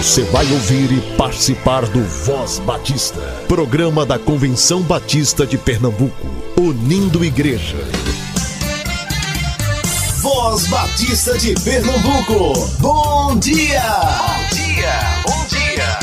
Você 0.00 0.22
vai 0.24 0.50
ouvir 0.50 0.90
e 0.92 1.16
participar 1.18 1.84
do 1.84 2.02
Voz 2.02 2.58
Batista, 2.60 3.20
programa 3.46 4.06
da 4.06 4.18
Convenção 4.18 4.80
Batista 4.80 5.46
de 5.46 5.58
Pernambuco, 5.58 6.26
unindo 6.58 7.22
igreja. 7.22 7.76
Voz 10.22 10.66
Batista 10.68 11.36
de 11.36 11.52
Pernambuco, 11.62 12.66
bom 12.80 13.38
dia! 13.38 13.82
Bom 13.82 14.56
dia, 14.56 14.94
bom 15.26 15.46
dia! 15.48 15.98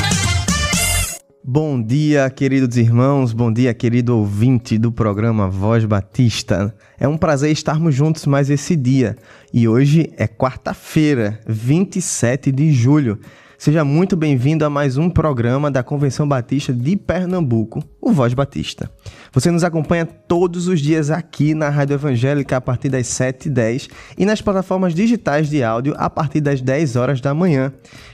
Bom 1.42 1.82
dia, 1.82 2.30
queridos 2.30 2.76
irmãos, 2.76 3.32
bom 3.32 3.52
dia, 3.52 3.74
querido 3.74 4.16
ouvinte 4.16 4.78
do 4.78 4.92
programa 4.92 5.50
Voz 5.50 5.84
Batista. 5.84 6.72
É 7.00 7.08
um 7.08 7.16
prazer 7.16 7.50
estarmos 7.50 7.96
juntos 7.96 8.26
mais 8.26 8.48
esse 8.48 8.76
dia. 8.76 9.16
E 9.52 9.66
hoje 9.66 10.12
é 10.16 10.28
quarta-feira, 10.28 11.40
27 11.48 12.52
de 12.52 12.70
julho. 12.70 13.18
Seja 13.60 13.84
muito 13.84 14.16
bem-vindo 14.16 14.64
a 14.64 14.70
mais 14.70 14.96
um 14.96 15.10
programa 15.10 15.68
da 15.68 15.82
Convenção 15.82 16.28
Batista 16.28 16.72
de 16.72 16.94
Pernambuco, 16.94 17.82
o 18.00 18.12
Voz 18.12 18.32
Batista. 18.32 18.88
Você 19.32 19.50
nos 19.50 19.64
acompanha 19.64 20.06
todos 20.06 20.68
os 20.68 20.80
dias 20.80 21.10
aqui 21.10 21.54
na 21.54 21.68
Rádio 21.68 21.94
Evangélica 21.94 22.56
a 22.56 22.60
partir 22.60 22.88
das 22.88 23.08
7h10 23.08 23.90
e 24.16 24.24
nas 24.24 24.40
plataformas 24.40 24.94
digitais 24.94 25.50
de 25.50 25.64
áudio 25.64 25.92
a 25.98 26.08
partir 26.08 26.40
das 26.40 26.60
10 26.60 26.94
horas 26.94 27.20
da 27.20 27.34
manhã. 27.34 27.72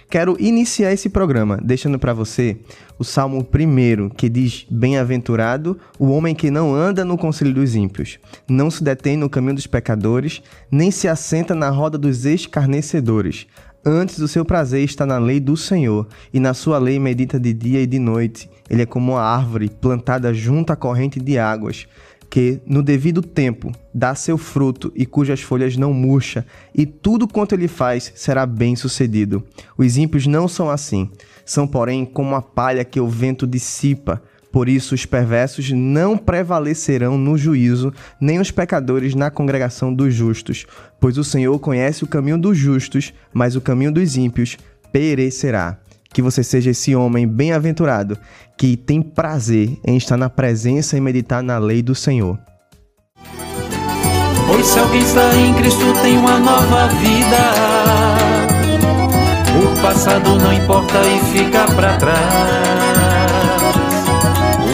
Quero 0.09 0.35
iniciar 0.41 0.95
esse 0.95 1.11
programa 1.11 1.61
deixando 1.63 1.99
para 1.99 2.15
você 2.15 2.57
o 2.99 3.05
Salmo 3.05 3.47
1 3.47 4.09
que 4.09 4.31
diz: 4.31 4.67
Bem-aventurado 4.71 5.79
o 5.99 6.07
homem 6.07 6.35
que 6.35 6.51
não 6.51 6.75
anda 6.75 7.05
no 7.05 7.19
conselho 7.19 7.53
dos 7.53 7.77
ímpios, 7.77 8.19
não 8.49 8.71
se 8.71 8.83
detém 8.83 9.15
no 9.15 9.29
caminho 9.29 9.57
dos 9.57 9.67
pecadores, 9.67 10.43
nem 10.71 10.91
se 10.91 11.07
assenta 11.07 11.55
na 11.55 11.69
roda 11.69 11.99
dos 11.99 12.25
escarnecedores. 12.25 13.47
Antes 13.87 14.19
o 14.19 14.27
seu 14.27 14.47
prazer 14.47 14.83
está 14.83 15.05
na 15.05 15.19
lei 15.19 15.39
do 15.39 15.59
Senhor, 15.59 16.07
e 16.33 16.41
na 16.41 16.55
sua 16.55 16.79
lei 16.79 16.99
medita 16.99 17.39
de 17.39 17.53
dia 17.53 17.83
e 17.83 17.87
de 17.87 17.99
noite. 17.99 18.49
Ele 18.71 18.81
é 18.81 18.87
como 18.87 19.13
uma 19.13 19.21
árvore 19.21 19.69
plantada 19.69 20.33
junto 20.33 20.73
à 20.73 20.77
corrente 20.77 21.21
de 21.21 21.39
águas, 21.39 21.87
que, 22.31 22.63
no 22.65 22.83
devido 22.83 23.21
tempo, 23.21 23.71
dá 23.93 24.15
seu 24.15 24.39
fruto 24.39 24.91
e 24.97 25.05
cujas 25.05 25.43
folhas 25.43 25.77
não 25.77 25.93
murcha, 25.93 26.47
e 26.75 26.87
tudo 26.87 27.29
quanto 27.29 27.55
ele 27.55 27.69
faz 27.69 28.11
será 28.15 28.47
bem 28.47 28.75
sucedido. 28.75 29.45
Os 29.77 29.99
ímpios 29.99 30.27
não 30.27 30.49
são 30.49 30.71
assim, 30.71 31.11
são, 31.45 31.67
porém, 31.67 32.07
como 32.07 32.35
a 32.35 32.41
palha 32.41 32.87
que 32.87 32.99
o 32.99 33.07
vento 33.07 33.47
dissipa. 33.47 34.23
Por 34.55 34.69
isso, 34.69 34.95
os 34.95 35.05
perversos 35.05 35.73
não 35.73 36.17
prevalecerão 36.17 37.19
no 37.19 37.37
juízo, 37.37 37.93
nem 38.21 38.39
os 38.39 38.53
pecadores 38.53 39.13
na 39.13 39.29
congregação 39.29 39.93
dos 39.93 40.15
justos. 40.15 40.65
Pois 41.01 41.19
o 41.19 41.25
Senhor 41.25 41.59
conhece 41.59 42.05
o 42.05 42.07
caminho 42.07 42.39
dos 42.39 42.57
justos, 42.57 43.13
mas 43.33 43.57
o 43.57 43.61
caminho 43.61 43.91
dos 43.91 44.17
ímpios 44.17 44.57
perecerá. 44.93 45.79
Que 46.13 46.23
você 46.23 46.45
seja 46.45 46.71
esse 46.71 46.95
homem 46.95 47.27
bem-aventurado, 47.27 48.17
que 48.57 48.77
tem 48.77 49.03
prazer 49.03 49.77
em 49.85 49.97
estar 49.97 50.17
na 50.17 50.31
presença 50.31 50.97
e 50.97 51.01
meditar 51.01 51.43
na 51.43 51.59
lei 51.59 51.83
do 51.83 51.93
Senhor. 51.93 52.39
Pois 54.47 54.67
se 54.67 54.79
alguém 54.79 55.01
está 55.01 55.35
em 55.35 55.53
Cristo, 55.55 55.93
tem 56.01 56.17
uma 56.17 56.39
nova 56.39 56.87
vida. 56.91 57.39
O 59.61 59.83
passado 59.83 60.39
não 60.39 60.53
importa 60.53 61.01
e 61.03 61.19
fica 61.37 61.67
para 61.75 61.97
trás. 61.97 62.84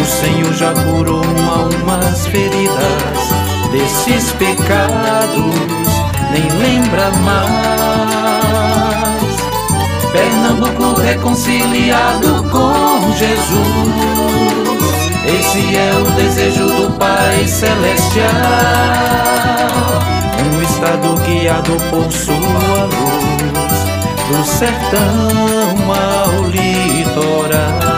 O 0.00 0.04
Senhor 0.04 0.52
já 0.54 0.72
curou 0.72 1.22
umas 1.22 2.26
feridas 2.26 2.80
desses 3.70 4.32
pecados, 4.32 5.54
nem 6.32 6.48
lembra 6.58 7.10
mais. 7.22 8.40
Pernambuco 10.10 10.98
reconciliado 11.00 12.42
com 12.50 13.12
Jesus. 13.12 14.30
Esse 15.26 15.76
é 15.76 15.92
o 15.94 16.04
desejo 16.12 16.66
do 16.66 16.90
Pai 16.98 17.46
Celestial. 17.46 18.26
Um 20.42 20.62
estado 20.62 21.14
guiado 21.26 21.76
por 21.90 22.10
sua 22.10 22.34
luz, 22.86 23.84
do 24.28 24.44
sertão 24.46 25.92
ao 25.92 26.44
litoral. 26.48 27.89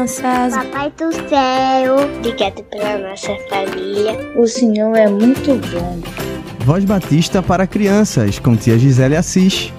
Crianças. 0.00 0.54
Papai 0.54 0.92
do 0.96 1.12
céu, 1.28 1.96
obrigado 2.16 2.62
pela 2.64 3.10
nossa 3.10 3.36
família. 3.48 4.16
O 4.36 4.46
Senhor 4.46 4.96
é 4.96 5.08
muito 5.08 5.54
bom. 5.70 6.00
Voz 6.64 6.84
Batista 6.84 7.42
para 7.42 7.66
crianças, 7.66 8.38
com 8.38 8.56
tia 8.56 8.78
Gisele 8.78 9.16
Assis. 9.16 9.72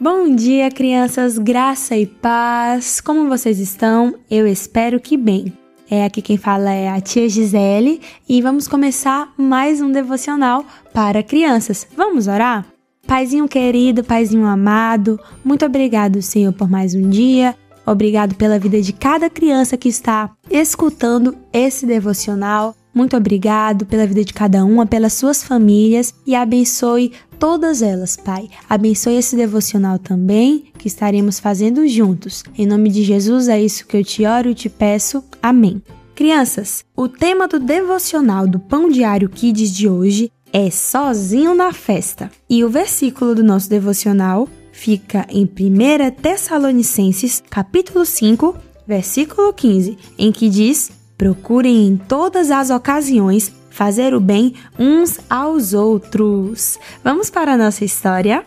Bom 0.00 0.34
dia, 0.34 0.70
crianças, 0.70 1.38
graça 1.38 1.96
e 1.96 2.06
paz. 2.06 3.00
Como 3.00 3.28
vocês 3.28 3.58
estão? 3.58 4.14
Eu 4.30 4.46
espero 4.46 5.00
que 5.00 5.16
bem. 5.16 5.52
É 5.88 6.04
aqui 6.04 6.20
quem 6.20 6.36
fala 6.36 6.72
é 6.72 6.88
a 6.88 7.00
tia 7.00 7.28
Gisele 7.28 8.00
e 8.28 8.42
vamos 8.42 8.66
começar 8.66 9.32
mais 9.36 9.80
um 9.80 9.90
devocional 9.90 10.64
para 10.92 11.22
crianças. 11.22 11.86
Vamos 11.96 12.26
orar? 12.26 12.75
Paizinho 13.06 13.46
querido, 13.46 14.02
Paizinho 14.02 14.46
amado, 14.46 15.18
muito 15.44 15.64
obrigado, 15.64 16.20
Senhor, 16.20 16.52
por 16.52 16.68
mais 16.68 16.94
um 16.94 17.08
dia. 17.08 17.54
Obrigado 17.86 18.34
pela 18.34 18.58
vida 18.58 18.82
de 18.82 18.92
cada 18.92 19.30
criança 19.30 19.76
que 19.76 19.88
está 19.88 20.30
escutando 20.50 21.36
esse 21.52 21.86
devocional. 21.86 22.74
Muito 22.92 23.16
obrigado 23.16 23.86
pela 23.86 24.06
vida 24.06 24.24
de 24.24 24.32
cada 24.32 24.64
uma, 24.64 24.86
pelas 24.86 25.12
suas 25.12 25.44
famílias 25.44 26.12
e 26.26 26.34
abençoe 26.34 27.12
todas 27.38 27.82
elas, 27.82 28.16
Pai. 28.16 28.48
Abençoe 28.68 29.18
esse 29.18 29.36
devocional 29.36 30.00
também 30.00 30.64
que 30.76 30.88
estaremos 30.88 31.38
fazendo 31.38 31.86
juntos. 31.86 32.42
Em 32.58 32.66
nome 32.66 32.90
de 32.90 33.04
Jesus, 33.04 33.46
é 33.46 33.62
isso 33.62 33.86
que 33.86 33.96
eu 33.96 34.04
te 34.04 34.24
oro 34.24 34.50
e 34.50 34.54
te 34.54 34.68
peço. 34.68 35.22
Amém. 35.40 35.80
Crianças, 36.16 36.82
o 36.96 37.06
tema 37.06 37.46
do 37.46 37.60
devocional 37.60 38.48
do 38.48 38.58
Pão 38.58 38.88
Diário 38.88 39.28
Kids 39.28 39.70
de 39.70 39.86
hoje 39.88 40.32
é 40.56 40.70
sozinho 40.70 41.54
na 41.54 41.70
festa. 41.70 42.30
E 42.48 42.64
o 42.64 42.70
versículo 42.70 43.34
do 43.34 43.44
nosso 43.44 43.68
devocional 43.68 44.48
fica 44.72 45.26
em 45.28 45.44
1 45.44 46.10
Tessalonicenses, 46.22 47.42
capítulo 47.50 48.06
5, 48.06 48.56
versículo 48.86 49.52
15, 49.52 49.98
em 50.16 50.32
que 50.32 50.48
diz: 50.48 50.90
Procurem 51.18 51.86
em 51.86 51.98
todas 51.98 52.50
as 52.50 52.70
ocasiões 52.70 53.52
fazer 53.68 54.14
o 54.14 54.20
bem 54.20 54.54
uns 54.78 55.20
aos 55.28 55.74
outros. 55.74 56.78
Vamos 57.04 57.28
para 57.28 57.52
a 57.52 57.58
nossa 57.58 57.84
história? 57.84 58.42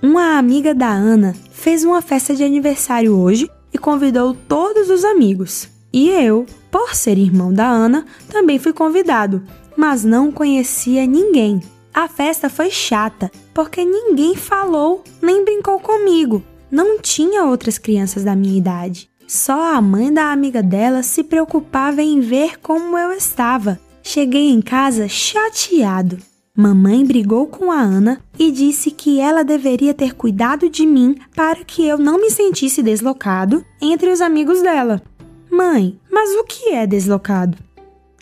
Uma 0.00 0.38
amiga 0.38 0.72
da 0.72 0.90
Ana 0.92 1.34
fez 1.50 1.82
uma 1.82 2.00
festa 2.00 2.36
de 2.36 2.44
aniversário 2.44 3.18
hoje 3.18 3.50
e 3.74 3.78
convidou 3.78 4.32
todos 4.32 4.88
os 4.90 5.04
amigos. 5.04 5.68
E 5.92 6.08
eu, 6.08 6.46
por 6.70 6.94
ser 6.94 7.18
irmão 7.18 7.52
da 7.52 7.66
Ana, 7.66 8.06
também 8.28 8.60
fui 8.60 8.72
convidado 8.72 9.42
mas 9.78 10.04
não 10.04 10.32
conhecia 10.32 11.06
ninguém. 11.06 11.62
A 11.94 12.08
festa 12.08 12.50
foi 12.50 12.68
chata, 12.68 13.30
porque 13.54 13.84
ninguém 13.84 14.34
falou 14.34 15.04
nem 15.22 15.44
brincou 15.44 15.78
comigo. 15.78 16.42
Não 16.68 16.98
tinha 17.00 17.44
outras 17.44 17.78
crianças 17.78 18.24
da 18.24 18.34
minha 18.34 18.58
idade. 18.58 19.08
Só 19.28 19.76
a 19.76 19.80
mãe 19.80 20.12
da 20.12 20.32
amiga 20.32 20.64
dela 20.64 21.04
se 21.04 21.22
preocupava 21.22 22.02
em 22.02 22.18
ver 22.18 22.58
como 22.60 22.98
eu 22.98 23.12
estava. 23.12 23.78
Cheguei 24.02 24.50
em 24.50 24.60
casa 24.60 25.06
chateado. 25.06 26.18
Mamãe 26.56 27.04
brigou 27.04 27.46
com 27.46 27.70
a 27.70 27.80
Ana 27.80 28.20
e 28.36 28.50
disse 28.50 28.90
que 28.90 29.20
ela 29.20 29.44
deveria 29.44 29.94
ter 29.94 30.12
cuidado 30.12 30.68
de 30.68 30.84
mim 30.84 31.14
para 31.36 31.62
que 31.62 31.86
eu 31.86 31.96
não 31.96 32.20
me 32.20 32.32
sentisse 32.32 32.82
deslocado 32.82 33.64
entre 33.80 34.10
os 34.10 34.20
amigos 34.20 34.60
dela. 34.60 35.00
Mãe, 35.48 36.00
mas 36.10 36.30
o 36.30 36.42
que 36.44 36.70
é 36.70 36.84
deslocado? 36.84 37.56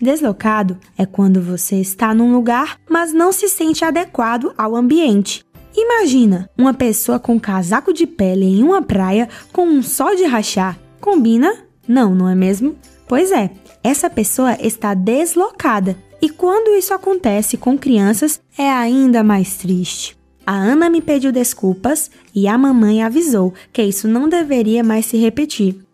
Deslocado 0.00 0.76
é 0.96 1.06
quando 1.06 1.40
você 1.40 1.76
está 1.76 2.14
num 2.14 2.34
lugar, 2.34 2.78
mas 2.88 3.14
não 3.14 3.32
se 3.32 3.48
sente 3.48 3.84
adequado 3.84 4.52
ao 4.56 4.76
ambiente. 4.76 5.43
Imagina 5.75 6.48
uma 6.56 6.75
pessoa 6.75 7.19
com 7.19 7.40
casaco 7.40 7.93
de 7.93 8.06
pele 8.06 8.44
em 8.44 8.62
uma 8.62 8.82
praia 8.82 9.28
com 9.52 9.66
um 9.66 9.82
sol 9.82 10.14
de 10.14 10.25
rachar. 10.25 10.78
Combina? 11.00 11.52
Não, 11.88 12.14
não 12.14 12.28
é 12.28 12.34
mesmo? 12.34 12.76
Pois 13.08 13.32
é, 13.32 13.50
essa 13.82 14.10
pessoa 14.10 14.56
está 14.60 14.93
deslocada. 14.94 15.96
E 16.20 16.28
quando 16.28 16.76
isso 16.76 16.93
acontece 16.93 17.56
com 17.56 17.78
crianças, 17.78 18.40
é 18.58 18.69
ainda 18.69 19.22
mais 19.22 19.56
triste. 19.56 20.16
A 20.46 20.54
Ana 20.54 20.88
me 20.88 21.00
pediu 21.00 21.32
desculpas 21.32 22.10
e 22.34 22.46
a 22.46 22.56
mamãe 22.56 23.02
avisou 23.02 23.52
que 23.72 23.82
isso 23.82 24.06
não 24.06 24.28
deveria 24.28 24.82
mais 24.82 25.06
se 25.06 25.16
repetir. 25.16 25.85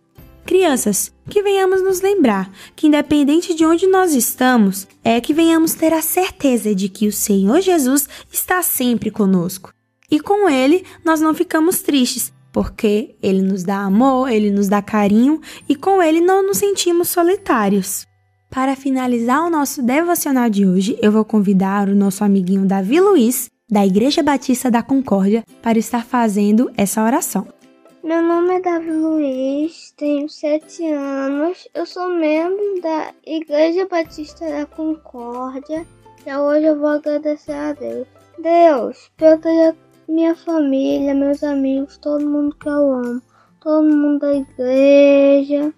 Crianças, 0.45 1.13
que 1.29 1.43
venhamos 1.43 1.83
nos 1.83 2.01
lembrar 2.01 2.51
que, 2.75 2.87
independente 2.87 3.55
de 3.55 3.65
onde 3.65 3.87
nós 3.87 4.15
estamos, 4.15 4.87
é 5.05 5.21
que 5.21 5.33
venhamos 5.33 5.75
ter 5.75 5.93
a 5.93 6.03
certeza 6.03 6.75
de 6.75 6.89
que 6.89 7.07
o 7.07 7.13
Senhor 7.13 7.61
Jesus 7.61 8.09
está 8.31 8.63
sempre 8.63 9.11
conosco. 9.11 9.73
E 10.11 10.21
com 10.21 10.49
Ele 10.49 10.85
nós 11.05 11.21
não 11.21 11.33
ficamos 11.33 11.81
tristes, 11.81 12.33
porque 12.53 13.17
ele 13.23 13.41
nos 13.41 13.65
dá 13.65 13.79
amor, 13.79 14.31
ele 14.31 14.51
nos 14.51 14.69
dá 14.69 14.83
carinho 14.83 15.41
e 15.69 15.75
com 15.75 16.03
ele 16.03 16.21
não 16.21 16.47
nos 16.47 16.59
sentimos 16.59 17.09
solitários. 17.09 18.07
Para 18.51 18.77
finalizar 18.77 19.43
o 19.43 19.51
nosso 19.51 19.83
devocional 19.83 20.51
de 20.51 20.67
hoje, 20.67 20.99
eu 21.01 21.11
vou 21.11 21.25
convidar 21.25 21.89
o 21.89 21.95
nosso 21.95 22.23
amiguinho 22.23 22.67
Davi 22.67 23.01
Luiz, 23.01 23.49
da 23.71 23.87
Igreja 23.87 24.23
Batista 24.23 24.71
da 24.71 24.83
Concórdia, 24.83 25.43
para 25.63 25.79
estar 25.79 26.05
fazendo 26.05 26.71
essa 26.77 27.03
oração. 27.03 27.47
Meu 28.03 28.21
nome 28.21 28.57
é 28.57 28.61
Davi 28.61 28.91
Luiz, 28.91 29.95
tenho 29.97 30.29
sete 30.29 30.85
anos, 30.85 31.69
eu 31.73 31.87
sou 31.87 32.09
membro 32.09 32.81
da 32.83 33.15
Igreja 33.25 33.87
Batista 33.87 34.45
da 34.45 34.67
Concórdia 34.67 35.87
e 36.27 36.35
hoje 36.35 36.67
eu 36.67 36.81
vou 36.81 36.89
agradecer 36.89 37.53
a 37.53 37.73
Deus. 37.73 38.09
Deus, 38.41 39.09
proteja 39.17 39.77
minha 40.09 40.35
família, 40.35 41.15
meus 41.15 41.45
amigos, 41.45 41.97
todo 41.99 42.29
mundo 42.29 42.57
que 42.57 42.69
eu 42.69 42.93
amo, 42.93 43.23
todo 43.61 43.85
mundo 43.85 44.19
da 44.19 44.35
igreja, 44.35 45.73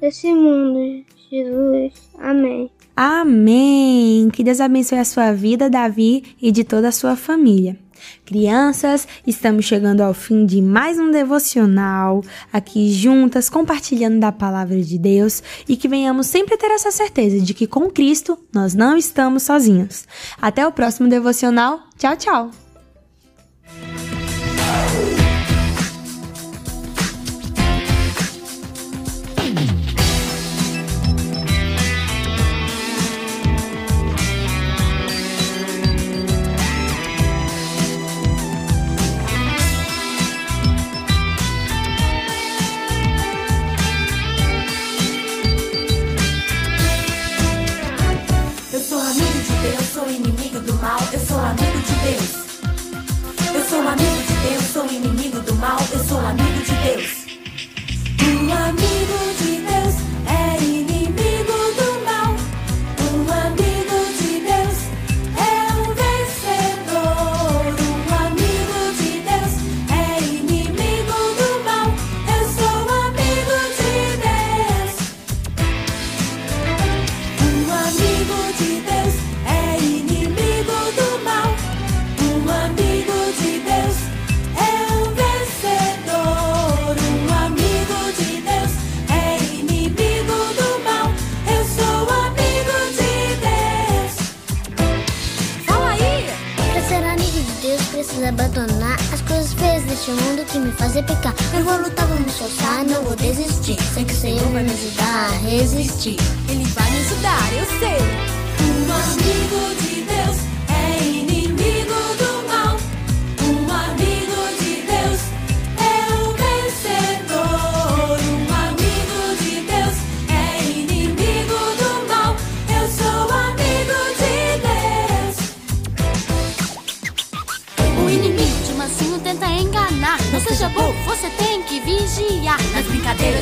desse 0.00 0.34
mundo, 0.34 1.04
Jesus. 1.30 2.10
Amém. 2.18 2.68
Amém! 2.96 4.28
Que 4.30 4.42
Deus 4.42 4.60
abençoe 4.60 4.98
a 4.98 5.04
sua 5.04 5.32
vida, 5.32 5.70
Davi, 5.70 6.34
e 6.42 6.50
de 6.50 6.64
toda 6.64 6.88
a 6.88 6.92
sua 6.92 7.14
família. 7.14 7.78
Crianças, 8.24 9.06
estamos 9.26 9.64
chegando 9.64 10.00
ao 10.00 10.12
fim 10.14 10.44
de 10.44 10.60
mais 10.60 10.98
um 10.98 11.10
devocional, 11.10 12.22
aqui 12.52 12.92
juntas, 12.92 13.48
compartilhando 13.48 14.20
da 14.20 14.32
palavra 14.32 14.80
de 14.80 14.98
Deus 14.98 15.42
e 15.68 15.76
que 15.76 15.88
venhamos 15.88 16.26
sempre 16.26 16.56
ter 16.56 16.70
essa 16.70 16.90
certeza 16.90 17.40
de 17.40 17.54
que 17.54 17.66
com 17.66 17.90
Cristo 17.90 18.38
nós 18.52 18.74
não 18.74 18.96
estamos 18.96 19.42
sozinhos. 19.42 20.06
Até 20.40 20.66
o 20.66 20.72
próximo 20.72 21.08
devocional. 21.08 21.80
Tchau, 21.96 22.16
tchau! 22.16 22.50
things. 52.16 52.37
Fazer 100.88 101.02
pecar. 101.02 101.34
Eu 101.52 101.64
vou 101.64 101.76
lutar, 101.78 102.06
vou 102.06 102.18
me 102.18 102.26
esforçar, 102.26 102.84
não 102.84 103.02
vou 103.02 103.16
desistir. 103.16 103.76
Sei 103.92 104.04
que 104.04 104.12
o 104.12 104.16
Senhor 104.16 104.48
vai 104.48 104.62
me 104.62 104.70
ajudar 104.70 105.26
a 105.26 105.36
resistir. 105.48 106.16
Ele 106.48 106.64
vai 106.64 106.90
me 106.90 106.98
ajudar, 106.98 107.52
eu 107.52 107.66
sei. 107.78 107.98
Um 108.64 108.92
amigo 108.92 109.67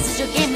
brincadeiras, 0.07 0.17
videogames, 0.17 0.56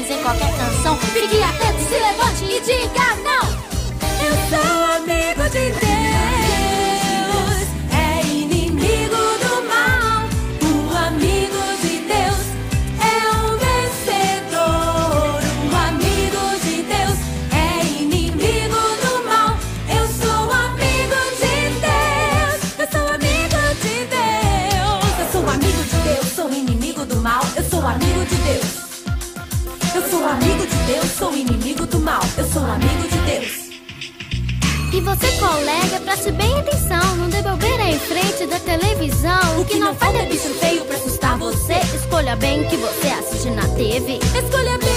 frente 38.01 38.45
da 38.45 38.59
televisão. 38.59 39.59
O 39.59 39.65
que 39.65 39.77
não 39.77 39.93
faz 39.95 40.15
é 40.15 40.25
bicho 40.25 40.49
feio 40.55 40.85
pra 40.85 40.97
assustar 40.97 41.37
você. 41.37 41.75
Escolha 41.95 42.35
bem 42.35 42.63
que 42.65 42.77
você 42.77 43.07
assiste 43.07 43.49
na 43.49 43.67
TV. 43.69 44.19
Escolha 44.35 44.77
bem. 44.77 44.90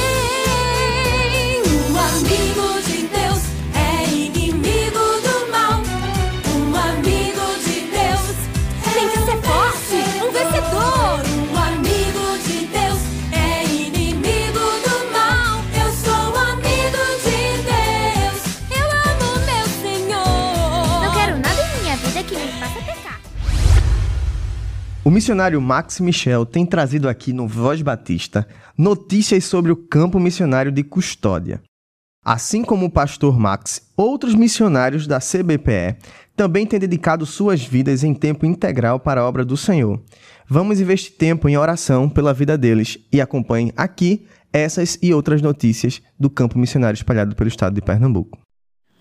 O 25.04 25.10
missionário 25.10 25.60
Max 25.60 26.00
Michel 26.00 26.46
tem 26.46 26.64
trazido 26.64 27.10
aqui 27.10 27.30
no 27.30 27.46
Voz 27.46 27.82
Batista 27.82 28.48
notícias 28.76 29.44
sobre 29.44 29.70
o 29.70 29.76
campo 29.76 30.18
missionário 30.18 30.72
de 30.72 30.82
Custódia. 30.82 31.60
Assim 32.24 32.64
como 32.64 32.86
o 32.86 32.90
pastor 32.90 33.38
Max, 33.38 33.82
outros 33.94 34.34
missionários 34.34 35.06
da 35.06 35.18
CBPE 35.20 35.98
também 36.34 36.64
têm 36.64 36.80
dedicado 36.80 37.26
suas 37.26 37.62
vidas 37.62 38.02
em 38.02 38.14
tempo 38.14 38.46
integral 38.46 38.98
para 38.98 39.20
a 39.20 39.28
obra 39.28 39.44
do 39.44 39.58
Senhor. 39.58 40.02
Vamos 40.48 40.80
investir 40.80 41.18
tempo 41.18 41.50
em 41.50 41.58
oração 41.58 42.08
pela 42.08 42.32
vida 42.32 42.56
deles 42.56 42.98
e 43.12 43.20
acompanhe 43.20 43.74
aqui 43.76 44.26
essas 44.50 44.98
e 45.02 45.12
outras 45.12 45.42
notícias 45.42 46.00
do 46.18 46.30
campo 46.30 46.58
missionário 46.58 46.96
espalhado 46.96 47.36
pelo 47.36 47.48
estado 47.48 47.74
de 47.74 47.82
Pernambuco. 47.82 48.43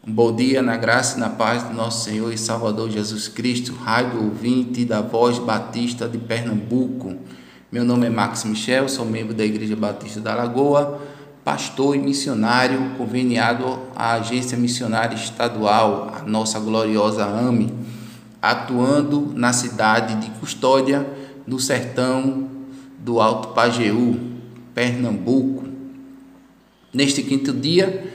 Um 0.06 0.12
bom 0.12 0.36
dia 0.36 0.62
na 0.62 0.76
graça 0.76 1.16
e 1.16 1.20
na 1.22 1.30
paz 1.30 1.64
do 1.64 1.74
nosso 1.74 2.04
Senhor 2.04 2.34
e 2.34 2.38
Salvador 2.38 2.90
Jesus 2.90 3.30
Cristo, 3.30 3.74
rádio 3.74 4.22
ouvinte 4.22 4.84
da 4.84 5.00
Voz 5.00 5.40
Batista 5.40 6.10
de 6.10 6.18
Pernambuco. 6.18 7.16
Meu 7.72 7.86
nome 7.86 8.08
é 8.08 8.10
Max 8.10 8.44
Michel, 8.44 8.90
sou 8.90 9.06
membro 9.06 9.34
da 9.34 9.46
Igreja 9.46 9.78
Batista 9.78 10.20
da 10.20 10.36
Lagoa, 10.36 11.02
pastor 11.46 11.96
e 11.96 12.00
missionário 12.00 12.96
conveniado 12.98 13.80
à 13.96 14.16
Agência 14.16 14.58
Missionária 14.58 15.16
Estadual, 15.16 16.12
a 16.14 16.24
nossa 16.24 16.60
gloriosa 16.60 17.24
AME, 17.24 17.74
atuando 18.42 19.32
na 19.34 19.54
cidade 19.54 20.16
de 20.16 20.32
Custódia, 20.38 21.08
no 21.48 21.62
sertão 21.62 22.50
do 23.00 23.22
Alto 23.22 23.54
Pajeú, 23.54 24.20
Pernambuco. 24.76 25.64
Neste 26.94 27.24
quinto 27.24 27.54
dia, 27.54 28.12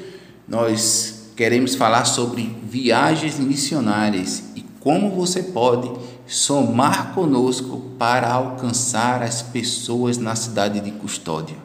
nós 0.46 1.17
queremos 1.38 1.76
falar 1.76 2.04
sobre 2.04 2.52
viagens 2.68 3.38
missionárias 3.38 4.42
e 4.56 4.64
como 4.80 5.08
você 5.14 5.40
pode 5.40 5.88
somar 6.26 7.14
conosco 7.14 7.92
para 7.96 8.28
alcançar 8.28 9.22
as 9.22 9.40
pessoas 9.40 10.18
na 10.18 10.34
cidade 10.34 10.80
de 10.80 10.90
Custódia. 10.90 11.56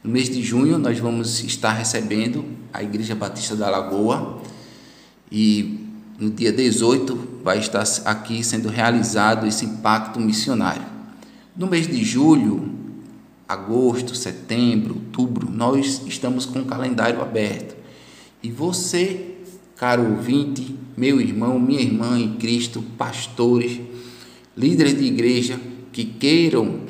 No 0.00 0.12
mês 0.12 0.30
de 0.30 0.40
junho, 0.40 0.78
nós 0.78 1.00
vamos 1.00 1.42
estar 1.42 1.72
recebendo 1.72 2.44
a 2.72 2.84
Igreja 2.84 3.16
Batista 3.16 3.56
da 3.56 3.68
Lagoa 3.68 4.40
e 5.28 5.88
no 6.16 6.30
dia 6.30 6.52
18 6.52 7.40
vai 7.42 7.58
estar 7.58 7.82
aqui 8.04 8.44
sendo 8.44 8.68
realizado 8.68 9.44
esse 9.44 9.64
impacto 9.64 10.20
missionário. 10.20 10.86
No 11.56 11.66
mês 11.66 11.88
de 11.88 12.04
julho, 12.04 12.70
agosto, 13.48 14.14
setembro, 14.14 14.94
outubro, 14.94 15.50
nós 15.50 16.00
estamos 16.06 16.46
com 16.46 16.60
o 16.60 16.64
calendário 16.64 17.20
aberto. 17.20 17.82
E 18.44 18.50
você, 18.50 19.36
caro 19.74 20.16
ouvinte, 20.16 20.76
meu 20.94 21.18
irmão, 21.18 21.58
minha 21.58 21.80
irmã 21.80 22.18
em 22.18 22.34
Cristo, 22.34 22.84
pastores, 22.98 23.80
líderes 24.54 24.98
de 24.98 25.04
igreja 25.04 25.58
que 25.90 26.04
queiram 26.04 26.80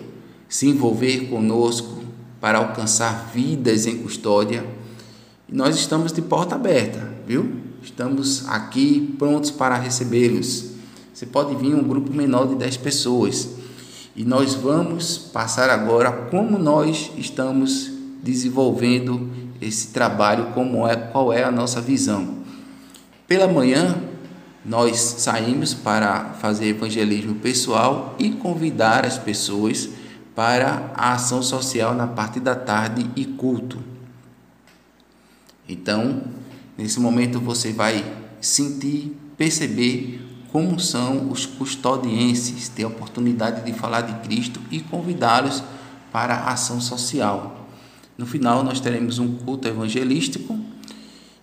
se 0.49 0.67
envolver 0.67 1.29
conosco 1.29 2.03
para 2.41 2.59
alcançar 2.59 3.31
vidas 3.33 3.87
em 3.87 3.99
custódia, 3.99 4.67
nós 5.49 5.77
estamos 5.77 6.11
de 6.11 6.21
porta 6.23 6.57
aberta, 6.57 7.09
viu? 7.25 7.49
Estamos 7.81 8.49
aqui 8.49 9.15
prontos 9.17 9.53
para 9.53 9.77
recebê-los. 9.77 10.71
Você 11.15 11.25
pode 11.25 11.55
vir 11.55 11.73
um 11.73 11.85
grupo 11.85 12.13
menor 12.13 12.49
de 12.49 12.57
10 12.57 12.79
pessoas. 12.79 13.51
E 14.17 14.25
nós 14.25 14.55
vamos 14.55 15.17
passar 15.19 15.71
agora 15.71 16.11
como 16.11 16.59
nós 16.59 17.13
estamos 17.17 17.93
desenvolvendo 18.25 19.31
esse 19.65 19.89
trabalho, 19.89 20.53
como 20.53 20.87
é, 20.87 20.95
qual 20.95 21.33
é 21.33 21.43
a 21.43 21.51
nossa 21.51 21.81
visão. 21.81 22.39
Pela 23.27 23.49
manhã, 23.49 23.97
nós 24.65 24.99
saímos 24.99 25.73
para 25.73 26.35
fazer 26.41 26.69
evangelismo 26.69 27.37
pessoal 27.37 28.15
e 28.19 28.31
convidar 28.31 29.07
as 29.07 29.19
pessoas 29.19 29.89
para 30.35 30.93
a 30.95 31.13
ação 31.13 31.43
social 31.43 31.95
na 31.95 32.07
parte 32.07 32.41
da 32.41 32.55
tarde 32.55 33.11
e 33.17 33.25
culto. 33.25 33.79
Então, 35.69 36.23
nesse 36.77 37.01
momento 37.01 37.41
você 37.41 37.73
vai 37.73 38.05
sentir, 38.41 39.17
perceber 39.37 40.21
como 40.53 40.79
são 40.79 41.31
os 41.31 41.47
custodienses, 41.47 42.69
ter 42.69 42.85
a 42.85 42.89
oportunidade 42.89 43.65
de 43.65 43.73
falar 43.73 44.03
de 44.03 44.27
Cristo 44.27 44.61
e 44.71 44.81
convidá-los 44.81 45.63
para 46.13 46.35
a 46.35 46.53
ação 46.53 46.81
social. 46.81 47.64
No 48.17 48.27
final, 48.27 48.63
nós 48.63 48.81
teremos 48.81 49.19
um 49.19 49.37
culto 49.37 49.67
evangelístico 49.67 50.59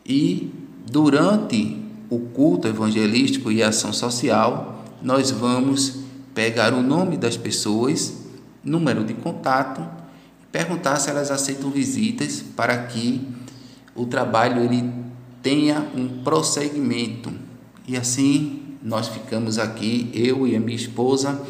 e 0.06 0.52
durante 0.90 1.78
o 2.10 2.20
culto 2.20 2.68
evangelístico 2.68 3.52
e 3.52 3.64
ação 3.64 3.94
social, 3.94 4.84
nós 5.02 5.32
vamos 5.32 6.00
pegar 6.34 6.74
o 6.74 6.82
nome 6.82 7.18
das 7.18 7.38
pessoas, 7.38 8.26
número 8.64 9.04
de 9.04 9.14
contato, 9.14 9.86
perguntar 10.52 10.98
se 10.98 11.10
elas 11.10 11.32
aceitam 11.32 11.70
visitas 11.70 12.44
para 12.56 12.78
que 12.86 13.22
o 13.96 14.06
trabalho 14.06 14.62
ele 14.62 14.92
tenha 15.42 15.88
um 15.96 16.22
prosseguimento. 16.24 17.32
E 17.88 17.96
assim 17.96 18.62
nós 18.84 19.08
ficamos 19.08 19.58
aqui, 19.58 20.10
eu 20.14 20.48
e 20.48 20.56
a 20.56 20.60
minha 20.60 20.76
esposa 20.76 21.42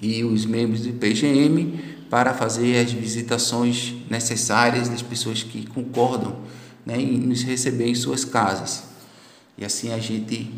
e 0.00 0.24
os 0.24 0.44
membros 0.44 0.82
do 0.82 0.92
PGM, 0.94 1.95
para 2.08 2.32
fazer 2.34 2.84
as 2.84 2.92
visitações 2.92 3.94
necessárias 4.08 4.88
das 4.88 5.02
pessoas 5.02 5.42
que 5.42 5.66
concordam 5.66 6.36
né, 6.84 7.00
em 7.00 7.18
nos 7.18 7.42
receber 7.42 7.88
em 7.88 7.94
suas 7.94 8.24
casas. 8.24 8.84
E 9.58 9.64
assim 9.64 9.92
a 9.92 9.98
gente 9.98 10.50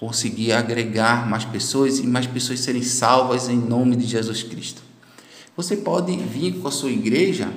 conseguir 0.00 0.52
agregar 0.52 1.28
mais 1.28 1.44
pessoas 1.44 1.98
e 1.98 2.06
mais 2.06 2.26
pessoas 2.26 2.60
serem 2.60 2.82
salvas 2.82 3.48
em 3.48 3.56
nome 3.56 3.94
de 3.94 4.06
Jesus 4.06 4.42
Cristo. 4.42 4.82
Você 5.56 5.76
pode 5.76 6.16
vir 6.16 6.58
com 6.60 6.66
a 6.66 6.72
sua 6.72 6.90
igreja 6.90 7.48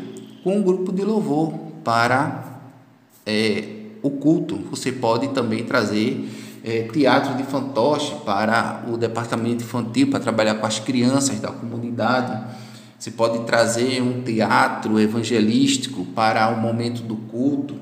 com 0.44 0.58
um 0.58 0.62
grupo 0.62 0.92
de 0.92 1.04
louvor 1.04 1.54
para 1.84 2.60
é, 3.26 3.64
o 4.04 4.12
culto. 4.12 4.58
Você 4.70 4.92
pode 4.92 5.30
também 5.30 5.64
trazer 5.64 6.30
é, 6.64 6.84
teatro 6.84 7.36
de 7.36 7.44
fantoche 7.44 8.14
para 8.26 8.84
o 8.88 8.98
departamento 8.98 9.64
infantil, 9.64 10.10
para 10.10 10.20
trabalhar 10.20 10.56
com 10.56 10.66
as 10.68 10.80
crianças 10.80 11.40
da 11.40 11.50
comunidade. 11.50 12.44
Você 13.06 13.12
pode 13.12 13.46
trazer 13.46 14.02
um 14.02 14.24
teatro 14.24 15.00
evangelístico 15.00 16.06
para 16.16 16.50
o 16.50 16.60
momento 16.60 17.04
do 17.04 17.16
culto, 17.16 17.76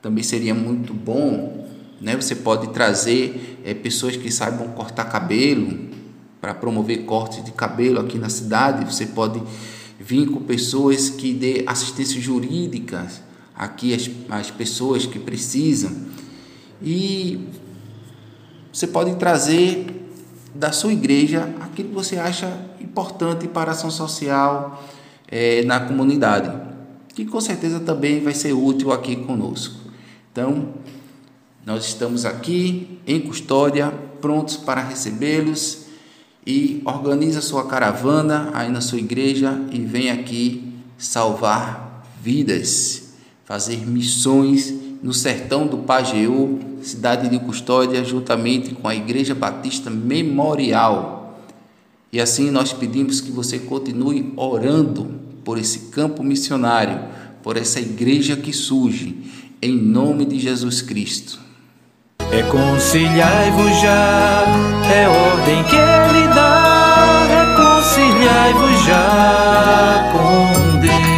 também 0.00 0.24
seria 0.24 0.54
muito 0.54 0.94
bom. 0.94 1.68
Né? 2.00 2.16
Você 2.16 2.34
pode 2.34 2.68
trazer 2.68 3.60
é, 3.66 3.74
pessoas 3.74 4.16
que 4.16 4.30
saibam 4.30 4.68
cortar 4.68 5.04
cabelo, 5.04 5.90
para 6.40 6.54
promover 6.54 7.04
cortes 7.04 7.44
de 7.44 7.52
cabelo 7.52 8.00
aqui 8.00 8.16
na 8.16 8.30
cidade. 8.30 8.90
Você 8.90 9.04
pode 9.04 9.42
vir 10.00 10.26
com 10.30 10.40
pessoas 10.40 11.10
que 11.10 11.34
dê 11.34 11.64
assistência 11.66 12.18
jurídica 12.18 13.06
aqui 13.54 13.92
às, 13.92 14.10
às 14.30 14.50
pessoas 14.50 15.04
que 15.04 15.18
precisam. 15.18 15.92
E 16.80 17.46
você 18.72 18.86
pode 18.86 19.16
trazer 19.16 19.84
da 20.54 20.72
sua 20.72 20.94
igreja 20.94 21.46
aquilo 21.60 21.90
que 21.90 21.94
você 21.94 22.16
acha 22.16 22.71
importante 22.92 23.48
para 23.48 23.70
a 23.70 23.72
ação 23.72 23.90
social 23.90 24.84
é, 25.26 25.64
na 25.64 25.80
comunidade, 25.80 26.52
que 27.14 27.24
com 27.24 27.40
certeza 27.40 27.80
também 27.80 28.20
vai 28.20 28.34
ser 28.34 28.52
útil 28.52 28.92
aqui 28.92 29.16
conosco. 29.16 29.76
Então, 30.30 30.74
nós 31.64 31.86
estamos 31.86 32.26
aqui 32.26 32.98
em 33.06 33.18
custódia, 33.20 33.90
prontos 34.20 34.58
para 34.58 34.82
recebê-los 34.82 35.86
e 36.46 36.82
organize 36.84 37.38
a 37.38 37.42
sua 37.42 37.66
caravana 37.66 38.50
aí 38.52 38.70
na 38.70 38.82
sua 38.82 38.98
igreja 38.98 39.58
e 39.70 39.80
vem 39.80 40.10
aqui 40.10 40.74
salvar 40.98 42.06
vidas, 42.20 43.14
fazer 43.44 43.86
missões 43.86 44.70
no 45.02 45.14
sertão 45.14 45.66
do 45.66 45.78
Pajeú, 45.78 46.60
cidade 46.82 47.28
de 47.28 47.38
Custódia, 47.38 48.04
juntamente 48.04 48.74
com 48.74 48.86
a 48.86 48.94
Igreja 48.94 49.34
Batista 49.34 49.88
Memorial. 49.88 51.21
E 52.12 52.20
assim 52.20 52.50
nós 52.50 52.74
pedimos 52.74 53.22
que 53.22 53.30
você 53.30 53.58
continue 53.58 54.34
orando 54.36 55.10
por 55.42 55.56
esse 55.56 55.90
campo 55.90 56.22
missionário, 56.22 57.00
por 57.42 57.56
essa 57.56 57.80
igreja 57.80 58.36
que 58.36 58.52
surge, 58.52 59.16
em 59.62 59.74
nome 59.74 60.26
de 60.26 60.38
Jesus 60.38 60.82
Cristo. 60.82 61.40
Reconciliai-vos 62.30 63.80
já, 63.80 64.44
é 64.94 65.08
ordem 65.08 65.64
que 65.64 65.74
ele 65.74 66.28
dá. 66.34 67.24
Reconciliai-vos 67.28 68.84
já 68.84 70.12
com 70.12 70.80
Deus. 70.80 71.11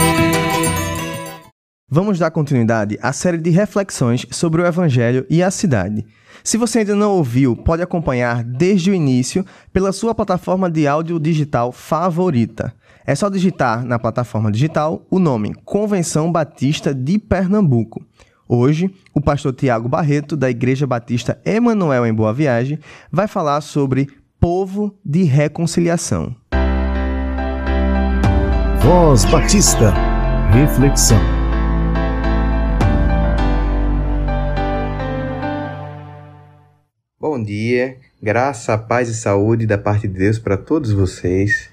Vamos 1.95 2.19
dar 2.19 2.33
continuidade 2.33 2.99
à 3.01 3.13
série 3.13 3.39
de 3.39 3.51
reflexões 3.51 4.27
sobre 4.29 4.61
o 4.61 4.67
Evangelho 4.67 5.25
e 5.31 5.41
a 5.41 5.49
cidade. 5.49 6.05
Se 6.43 6.57
você 6.57 6.81
ainda 6.81 6.97
não 6.97 7.13
ouviu, 7.13 7.55
pode 7.55 7.83
acompanhar 7.83 8.43
desde 8.43 8.91
o 8.91 8.95
início 8.95 9.47
pela 9.73 9.93
sua 9.93 10.13
plataforma 10.13 10.69
de 10.69 10.89
áudio 10.89 11.21
digital 11.21 11.71
favorita. 11.71 12.75
É 13.07 13.15
só 13.15 13.29
digitar 13.29 13.85
na 13.85 13.97
plataforma 13.97 14.51
digital 14.51 15.07
o 15.09 15.21
nome 15.21 15.55
Convenção 15.65 16.33
Batista 16.33 16.93
de 16.93 17.17
Pernambuco. 17.17 18.05
Hoje, 18.49 18.93
o 19.15 19.21
pastor 19.21 19.53
Tiago 19.53 19.89
Barreto, 19.89 20.37
da 20.37 20.51
Igreja 20.51 20.89
Batista 20.89 21.41
Emanuel 21.45 22.05
em 22.05 22.13
Boa 22.13 22.33
Viagem, 22.33 22.77
vai 23.09 23.29
falar 23.29 23.61
sobre 23.61 24.09
povo 24.41 24.99
de 25.05 25.23
reconciliação. 25.23 26.35
Voz 28.81 29.25
Batista. 29.27 29.95
Reflexão. 30.51 31.34
Bom 37.27 37.43
dia, 37.43 37.97
graça, 38.23 38.77
paz 38.77 39.09
e 39.09 39.15
saúde 39.15 39.65
da 39.67 39.79
parte 39.79 40.07
de 40.07 40.13
Deus 40.13 40.39
para 40.39 40.59
todos 40.59 40.93
vocês. 40.93 41.71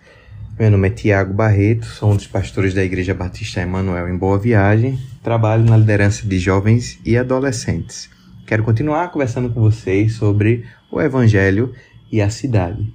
Meu 0.58 0.72
nome 0.72 0.88
é 0.88 0.92
Tiago 0.92 1.34
Barreto, 1.34 1.86
sou 1.88 2.14
um 2.14 2.16
dos 2.16 2.26
pastores 2.26 2.74
da 2.74 2.82
Igreja 2.82 3.14
Batista 3.14 3.60
Emanuel 3.60 4.08
em 4.08 4.18
Boa 4.18 4.40
Viagem, 4.40 4.98
trabalho 5.22 5.66
na 5.66 5.76
liderança 5.76 6.26
de 6.26 6.40
jovens 6.40 7.02
e 7.04 7.18
adolescentes. 7.18 8.10
Quero 8.48 8.64
continuar 8.64 9.12
conversando 9.12 9.50
com 9.54 9.60
vocês 9.60 10.14
sobre 10.14 10.66
o 10.90 11.02
Evangelho 11.02 11.76
e 12.10 12.22
a 12.22 12.30
cidade. 12.30 12.88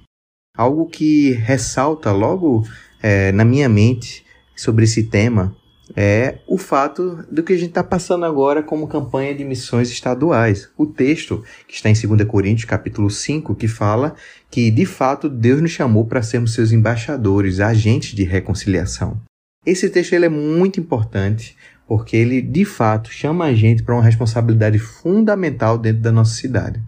Algo 0.57 0.87
que 0.87 1.33
ressalta 1.33 2.11
logo 2.11 2.67
é, 3.03 3.31
na 3.33 3.45
minha 3.45 3.69
mente 3.69 4.25
sobre 4.55 4.85
esse 4.85 5.03
tema 5.03 5.55
é 5.99 6.37
o 6.47 6.59
fato 6.59 7.25
do 7.31 7.41
que 7.41 7.53
a 7.53 7.57
gente 7.57 7.69
está 7.69 7.83
passando 7.83 8.23
agora 8.23 8.61
como 8.61 8.87
campanha 8.87 9.33
de 9.33 9.43
missões 9.43 9.89
estaduais. 9.89 10.69
O 10.77 10.85
texto 10.85 11.43
que 11.67 11.73
está 11.73 11.89
em 11.89 11.93
2 11.93 12.23
Coríntios, 12.29 12.65
capítulo 12.65 13.09
5, 13.09 13.55
que 13.55 13.67
fala 13.67 14.15
que, 14.51 14.69
de 14.69 14.85
fato, 14.85 15.27
Deus 15.27 15.59
nos 15.59 15.71
chamou 15.71 16.05
para 16.05 16.21
sermos 16.21 16.53
seus 16.53 16.71
embaixadores, 16.71 17.59
agentes 17.59 18.13
de 18.13 18.23
reconciliação. 18.23 19.19
Esse 19.65 19.89
texto 19.89 20.13
ele 20.13 20.27
é 20.27 20.29
muito 20.29 20.79
importante 20.79 21.57
porque 21.87 22.15
ele, 22.15 22.43
de 22.43 22.63
fato, 22.63 23.09
chama 23.09 23.45
a 23.45 23.53
gente 23.55 23.81
para 23.81 23.95
uma 23.95 24.03
responsabilidade 24.03 24.77
fundamental 24.77 25.79
dentro 25.79 26.03
da 26.03 26.11
nossa 26.11 26.35
cidade. 26.35 26.79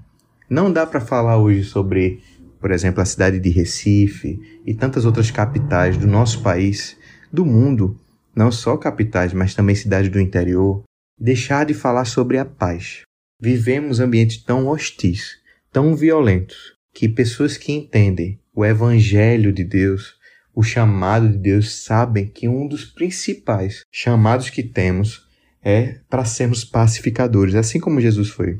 Não 0.47 0.71
dá 0.71 0.85
para 0.85 1.01
falar 1.01 1.37
hoje 1.37 1.63
sobre 1.63 2.21
por 2.59 2.71
exemplo, 2.71 3.01
a 3.01 3.05
cidade 3.05 3.39
de 3.39 3.49
Recife 3.49 4.59
e 4.65 4.73
tantas 4.73 5.05
outras 5.05 5.31
capitais 5.31 5.97
do 5.97 6.05
nosso 6.05 6.41
país, 6.41 6.97
do 7.31 7.45
mundo, 7.45 7.97
não 8.39 8.53
só 8.53 8.77
capitais, 8.77 9.33
mas 9.33 9.53
também 9.53 9.75
cidades 9.75 10.09
do 10.09 10.17
interior, 10.17 10.81
deixar 11.19 11.65
de 11.65 11.73
falar 11.73 12.05
sobre 12.05 12.37
a 12.37 12.45
paz. 12.45 13.01
Vivemos 13.37 13.99
ambientes 13.99 14.41
tão 14.41 14.65
hostis, 14.65 15.37
tão 15.73 15.93
violentos, 15.93 16.73
que 16.93 17.09
pessoas 17.09 17.57
que 17.57 17.73
entendem 17.73 18.39
o 18.55 18.63
evangelho 18.63 19.51
de 19.51 19.65
Deus, 19.65 20.15
o 20.55 20.63
chamado 20.63 21.27
de 21.27 21.37
Deus, 21.37 21.83
sabem 21.83 22.27
que 22.27 22.47
um 22.47 22.65
dos 22.65 22.85
principais 22.85 23.83
chamados 23.91 24.49
que 24.49 24.63
temos 24.63 25.27
é 25.61 25.99
para 26.09 26.23
sermos 26.23 26.63
pacificadores, 26.63 27.55
assim 27.55 27.77
como 27.77 27.99
Jesus 27.99 28.29
foi. 28.29 28.57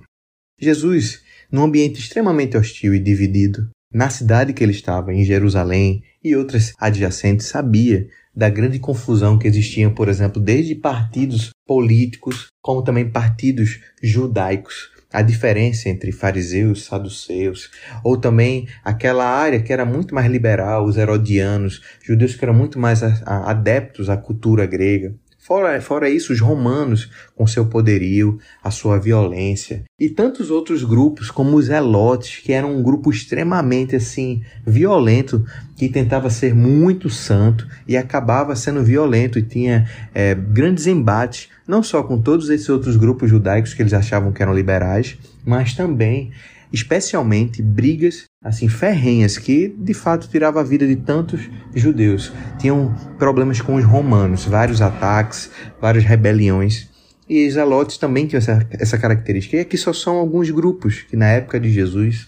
Jesus, 0.60 1.24
num 1.50 1.64
ambiente 1.64 2.02
extremamente 2.02 2.58
hostil 2.58 2.94
e 2.94 3.00
dividido, 3.00 3.70
na 3.94 4.10
cidade 4.10 4.52
que 4.52 4.62
ele 4.62 4.74
estava, 4.74 5.14
em 5.14 5.24
Jerusalém 5.24 6.04
e 6.22 6.36
outras 6.36 6.74
adjacentes, 6.78 7.46
sabia 7.46 8.10
da 8.40 8.50
grande 8.50 8.80
confusão 8.80 9.38
que 9.38 9.46
existia, 9.46 9.90
por 9.90 10.08
exemplo, 10.08 10.42
desde 10.42 10.74
partidos 10.74 11.50
políticos, 11.68 12.48
como 12.62 12.82
também 12.82 13.10
partidos 13.10 13.82
judaicos. 14.02 14.92
A 15.12 15.22
diferença 15.22 15.90
entre 15.90 16.14
fariseus, 16.14 16.86
saduceus, 16.86 17.70
ou 18.02 18.16
também 18.16 18.68
aquela 18.82 19.26
área 19.26 19.60
que 19.60 19.74
era 19.74 19.84
muito 19.84 20.16
mais 20.16 20.32
liberal, 20.32 20.86
os 20.86 20.96
herodianos, 20.96 21.82
judeus 22.02 22.34
que 22.36 22.46
eram 22.46 22.54
muito 22.54 22.80
mais 22.80 23.02
adeptos 23.26 24.10
à 24.10 24.16
cultura 24.16 24.66
grega. 24.66 25.14
Fora, 25.50 25.82
fora 25.82 26.08
isso, 26.08 26.32
os 26.32 26.40
romanos, 26.40 27.10
com 27.36 27.48
seu 27.48 27.66
poderio, 27.66 28.38
a 28.64 28.70
sua 28.70 29.00
violência, 29.00 29.84
e 30.00 30.08
tantos 30.08 30.52
outros 30.52 30.84
grupos, 30.84 31.32
como 31.32 31.58
os 31.58 31.70
Elotes, 31.70 32.38
que 32.38 32.54
eram 32.54 32.76
um 32.76 32.84
grupo 32.84 33.10
extremamente 33.10 33.96
assim 33.96 34.44
violento, 34.64 35.44
que 35.76 35.90
tentava 35.90 36.30
ser 36.30 36.54
muito 36.54 37.10
santo 37.10 37.68
e 37.88 37.98
acabava 37.98 38.56
sendo 38.56 38.84
violento 38.84 39.40
e 39.40 39.42
tinha 39.42 39.90
é, 40.14 40.36
grandes 40.36 40.86
embates, 40.86 41.50
não 41.68 41.82
só 41.82 42.04
com 42.04 42.22
todos 42.22 42.52
esses 42.52 42.70
outros 42.70 42.96
grupos 42.96 43.28
judaicos 43.28 43.74
que 43.74 43.82
eles 43.82 43.94
achavam 43.94 44.32
que 44.32 44.44
eram 44.44 44.54
liberais, 44.54 45.18
mas 45.44 45.74
também 45.74 46.32
especialmente 46.72 47.64
brigas 47.64 48.29
assim 48.44 48.70
ferrenhas 48.70 49.38
que 49.38 49.68
de 49.68 49.94
fato 49.94 50.30
tirava 50.30 50.62
a 50.62 50.64
vida 50.64 50.88
de 50.88 50.96
tantos 50.96 51.50
judeus. 51.76 52.32
Tinham 52.58 52.94
problemas 53.18 53.62
com 53.62 53.76
os 53.76 53.84
romanos, 53.84 54.46
vários 54.46 54.82
ataques, 54.82 55.52
várias 55.80 56.04
rebeliões. 56.04 56.88
E 57.28 57.48
os 57.48 57.54
zelotes 57.54 57.98
também 57.98 58.26
tinham 58.26 58.40
essa, 58.40 58.66
essa 58.72 58.98
característica. 58.98 59.58
E 59.58 59.60
aqui 59.60 59.78
só 59.78 59.94
são 59.94 60.16
alguns 60.18 60.50
grupos 60.50 61.02
que 61.02 61.16
na 61.16 61.28
época 61.28 61.60
de 61.60 61.70
Jesus 61.70 62.28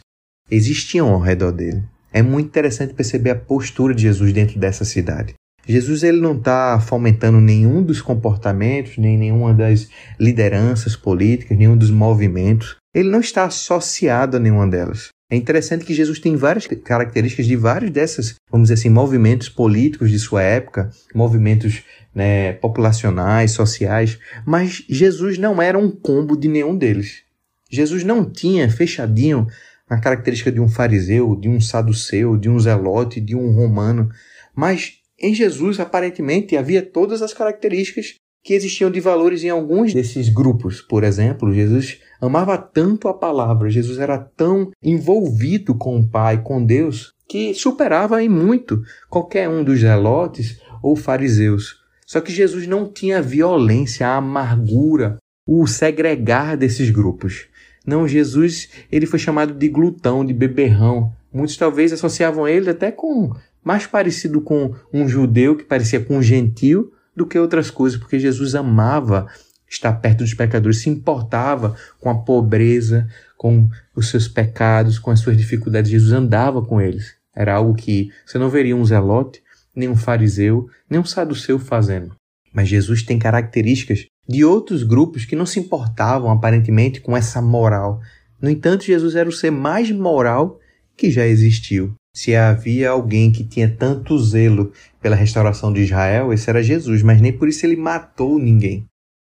existiam 0.49 1.09
ao 1.09 1.19
redor 1.19 1.51
dele. 1.51 1.83
É 2.13 2.21
muito 2.21 2.47
interessante 2.47 2.93
perceber 2.93 3.31
a 3.31 3.35
postura 3.35 3.95
de 3.95 4.01
Jesus 4.01 4.33
dentro 4.33 4.59
dessa 4.59 4.83
cidade. 4.83 5.33
Jesus 5.65 6.03
ele 6.03 6.19
não 6.19 6.35
está 6.35 6.79
fomentando 6.79 7.39
nenhum 7.39 7.81
dos 7.81 8.01
comportamentos, 8.01 8.97
nem 8.97 9.17
nenhuma 9.17 9.53
das 9.53 9.87
lideranças 10.19 10.95
políticas, 10.95 11.57
nenhum 11.57 11.77
dos 11.77 11.91
movimentos. 11.91 12.75
Ele 12.93 13.09
não 13.09 13.19
está 13.21 13.45
associado 13.45 14.37
a 14.37 14.39
nenhuma 14.39 14.67
delas. 14.67 15.09
É 15.31 15.35
interessante 15.37 15.85
que 15.85 15.93
Jesus 15.93 16.19
tem 16.19 16.35
várias 16.35 16.67
características 16.67 17.47
de 17.47 17.55
vários 17.55 17.89
desses, 17.89 18.35
vamos 18.51 18.65
dizer 18.67 18.73
assim, 18.73 18.89
movimentos 18.89 19.47
políticos 19.47 20.11
de 20.11 20.19
sua 20.19 20.43
época, 20.43 20.91
movimentos 21.15 21.83
né, 22.13 22.51
populacionais, 22.51 23.51
sociais, 23.51 24.19
mas 24.45 24.83
Jesus 24.89 25.37
não 25.37 25.61
era 25.61 25.79
um 25.79 25.89
combo 25.89 26.35
de 26.35 26.49
nenhum 26.49 26.77
deles. 26.77 27.23
Jesus 27.69 28.03
não 28.03 28.29
tinha 28.29 28.69
fechadinho 28.69 29.47
a 29.89 29.97
característica 29.97 30.51
de 30.51 30.59
um 30.59 30.67
fariseu, 30.67 31.33
de 31.37 31.47
um 31.47 31.61
saduceu, 31.61 32.35
de 32.35 32.49
um 32.49 32.59
zelote, 32.59 33.21
de 33.21 33.33
um 33.33 33.53
romano, 33.53 34.09
mas 34.53 34.95
em 35.17 35.33
Jesus 35.33 35.79
aparentemente 35.79 36.57
havia 36.57 36.81
todas 36.81 37.21
as 37.21 37.33
características 37.33 38.15
que 38.43 38.53
existiam 38.53 38.91
de 38.91 38.99
valores 38.99 39.45
em 39.45 39.49
alguns 39.49 39.93
desses 39.93 40.27
grupos. 40.27 40.81
Por 40.81 41.05
exemplo, 41.05 41.53
Jesus 41.53 41.99
amava 42.27 42.57
tanto 42.57 43.07
a 43.07 43.13
palavra, 43.13 43.69
Jesus 43.69 43.97
era 43.97 44.17
tão 44.17 44.71
envolvido 44.83 45.73
com 45.73 45.99
o 45.99 46.07
Pai, 46.07 46.41
com 46.41 46.63
Deus, 46.63 47.13
que 47.27 47.53
superava 47.53 48.21
em 48.21 48.29
muito 48.29 48.81
qualquer 49.09 49.49
um 49.49 49.63
dos 49.63 49.79
zelotes 49.79 50.59
ou 50.83 50.95
fariseus. 50.95 51.81
Só 52.05 52.19
que 52.19 52.31
Jesus 52.31 52.67
não 52.67 52.91
tinha 52.91 53.19
a 53.19 53.21
violência, 53.21 54.07
a 54.07 54.17
amargura, 54.17 55.17
o 55.47 55.65
segregar 55.65 56.57
desses 56.57 56.89
grupos. 56.89 57.47
Não, 57.85 58.07
Jesus, 58.07 58.69
ele 58.91 59.05
foi 59.05 59.17
chamado 59.17 59.53
de 59.53 59.67
glutão, 59.69 60.25
de 60.25 60.33
beberrão. 60.33 61.13
Muitos 61.33 61.57
talvez 61.57 61.93
associavam 61.93 62.47
ele 62.47 62.69
até 62.69 62.91
com 62.91 63.33
mais 63.63 63.85
parecido 63.85 64.41
com 64.41 64.73
um 64.91 65.07
judeu 65.07 65.55
que 65.55 65.63
parecia 65.63 65.99
com 65.99 66.17
um 66.17 66.21
gentil 66.21 66.91
do 67.15 67.25
que 67.25 67.37
outras 67.37 67.69
coisas, 67.69 67.99
porque 67.99 68.19
Jesus 68.19 68.55
amava 68.55 69.27
estar 69.71 69.93
perto 69.93 70.19
dos 70.19 70.33
pecadores, 70.33 70.79
se 70.79 70.89
importava 70.89 71.75
com 71.99 72.09
a 72.09 72.15
pobreza, 72.15 73.07
com 73.37 73.69
os 73.95 74.09
seus 74.09 74.27
pecados, 74.27 74.99
com 74.99 75.09
as 75.11 75.19
suas 75.19 75.37
dificuldades. 75.37 75.89
Jesus 75.89 76.11
andava 76.11 76.61
com 76.61 76.81
eles. 76.81 77.15
Era 77.35 77.55
algo 77.55 77.73
que 77.73 78.11
você 78.25 78.37
não 78.37 78.49
veria 78.49 78.75
um 78.75 78.85
zelote, 78.85 79.41
nem 79.75 79.87
um 79.87 79.95
fariseu, 79.95 80.67
nem 80.89 80.99
um 80.99 81.05
saduceu 81.05 81.57
fazendo. 81.57 82.13
Mas 82.53 82.67
Jesus 82.67 83.01
tem 83.01 83.17
características 83.17 84.05
de 84.27 84.43
outros 84.43 84.83
grupos 84.83 85.23
que 85.23 85.35
não 85.35 85.45
se 85.45 85.59
importavam 85.59 86.29
aparentemente 86.29 86.99
com 86.99 87.15
essa 87.15 87.41
moral. 87.41 88.01
No 88.41 88.49
entanto, 88.49 88.83
Jesus 88.83 89.15
era 89.15 89.29
o 89.29 89.31
ser 89.31 89.51
mais 89.51 89.89
moral 89.89 90.59
que 90.97 91.09
já 91.09 91.25
existiu. 91.25 91.93
Se 92.13 92.35
havia 92.35 92.89
alguém 92.89 93.31
que 93.31 93.45
tinha 93.45 93.69
tanto 93.69 94.19
zelo 94.19 94.73
pela 95.01 95.15
restauração 95.15 95.71
de 95.71 95.81
Israel, 95.81 96.33
esse 96.33 96.49
era 96.49 96.61
Jesus, 96.61 97.01
mas 97.01 97.21
nem 97.21 97.31
por 97.31 97.47
isso 97.47 97.65
ele 97.65 97.77
matou 97.77 98.37
ninguém. 98.37 98.85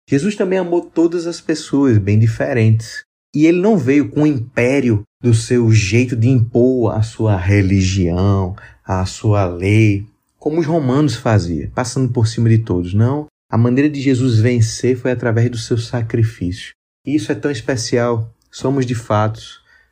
Jesus 0.09 0.35
também 0.35 0.57
amou 0.57 0.81
todas 0.81 1.27
as 1.27 1.41
pessoas, 1.41 1.97
bem 1.97 2.17
diferentes. 2.17 3.03
E 3.35 3.45
ele 3.45 3.59
não 3.59 3.77
veio 3.77 4.09
com 4.09 4.23
o 4.23 4.27
império 4.27 5.03
do 5.21 5.33
seu 5.33 5.71
jeito 5.71 6.15
de 6.15 6.29
impor 6.29 6.95
a 6.95 7.01
sua 7.01 7.35
religião, 7.35 8.55
a 8.85 9.05
sua 9.05 9.45
lei, 9.45 10.05
como 10.39 10.61
os 10.61 10.65
romanos 10.65 11.15
faziam, 11.15 11.69
passando 11.71 12.11
por 12.13 12.27
cima 12.27 12.47
de 12.47 12.59
todos. 12.59 12.93
Não. 12.93 13.27
A 13.51 13.57
maneira 13.57 13.89
de 13.89 13.99
Jesus 13.99 14.39
vencer 14.39 14.97
foi 14.97 15.11
através 15.11 15.49
do 15.49 15.57
seu 15.57 15.77
sacrifício. 15.77 16.71
E 17.05 17.15
isso 17.15 17.31
é 17.31 17.35
tão 17.35 17.51
especial. 17.51 18.33
Somos 18.49 18.85
de 18.85 18.95
fato 18.95 19.41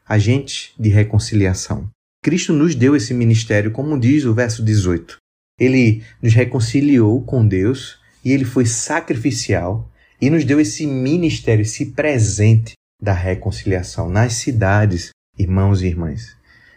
agentes 0.08 0.72
de 0.80 0.90
reconciliação. 0.90 1.90
Cristo 2.24 2.54
nos 2.54 2.74
deu 2.74 2.96
esse 2.96 3.14
ministério, 3.14 3.72
como 3.72 4.00
diz 4.00 4.24
o 4.24 4.34
verso 4.34 4.64
18. 4.64 5.18
Ele 5.60 6.04
nos 6.22 6.34
reconciliou 6.34 7.22
com 7.24 7.46
Deus 7.46 8.00
e 8.24 8.32
ele 8.32 8.46
foi 8.46 8.66
sacrificial 8.66 9.90
e 10.22 10.30
nos 10.30 10.46
deu 10.46 10.60
esse 10.60 10.86
ministério, 10.88 11.64
esse 11.64 11.88
presente 11.88 12.74
da 13.02 13.14
reconciliação 13.14 14.10
nas 14.10 14.34
cidades, 14.34 15.10
irmãos 15.38 15.82
e 15.82 15.88
irmãs. 15.88 16.36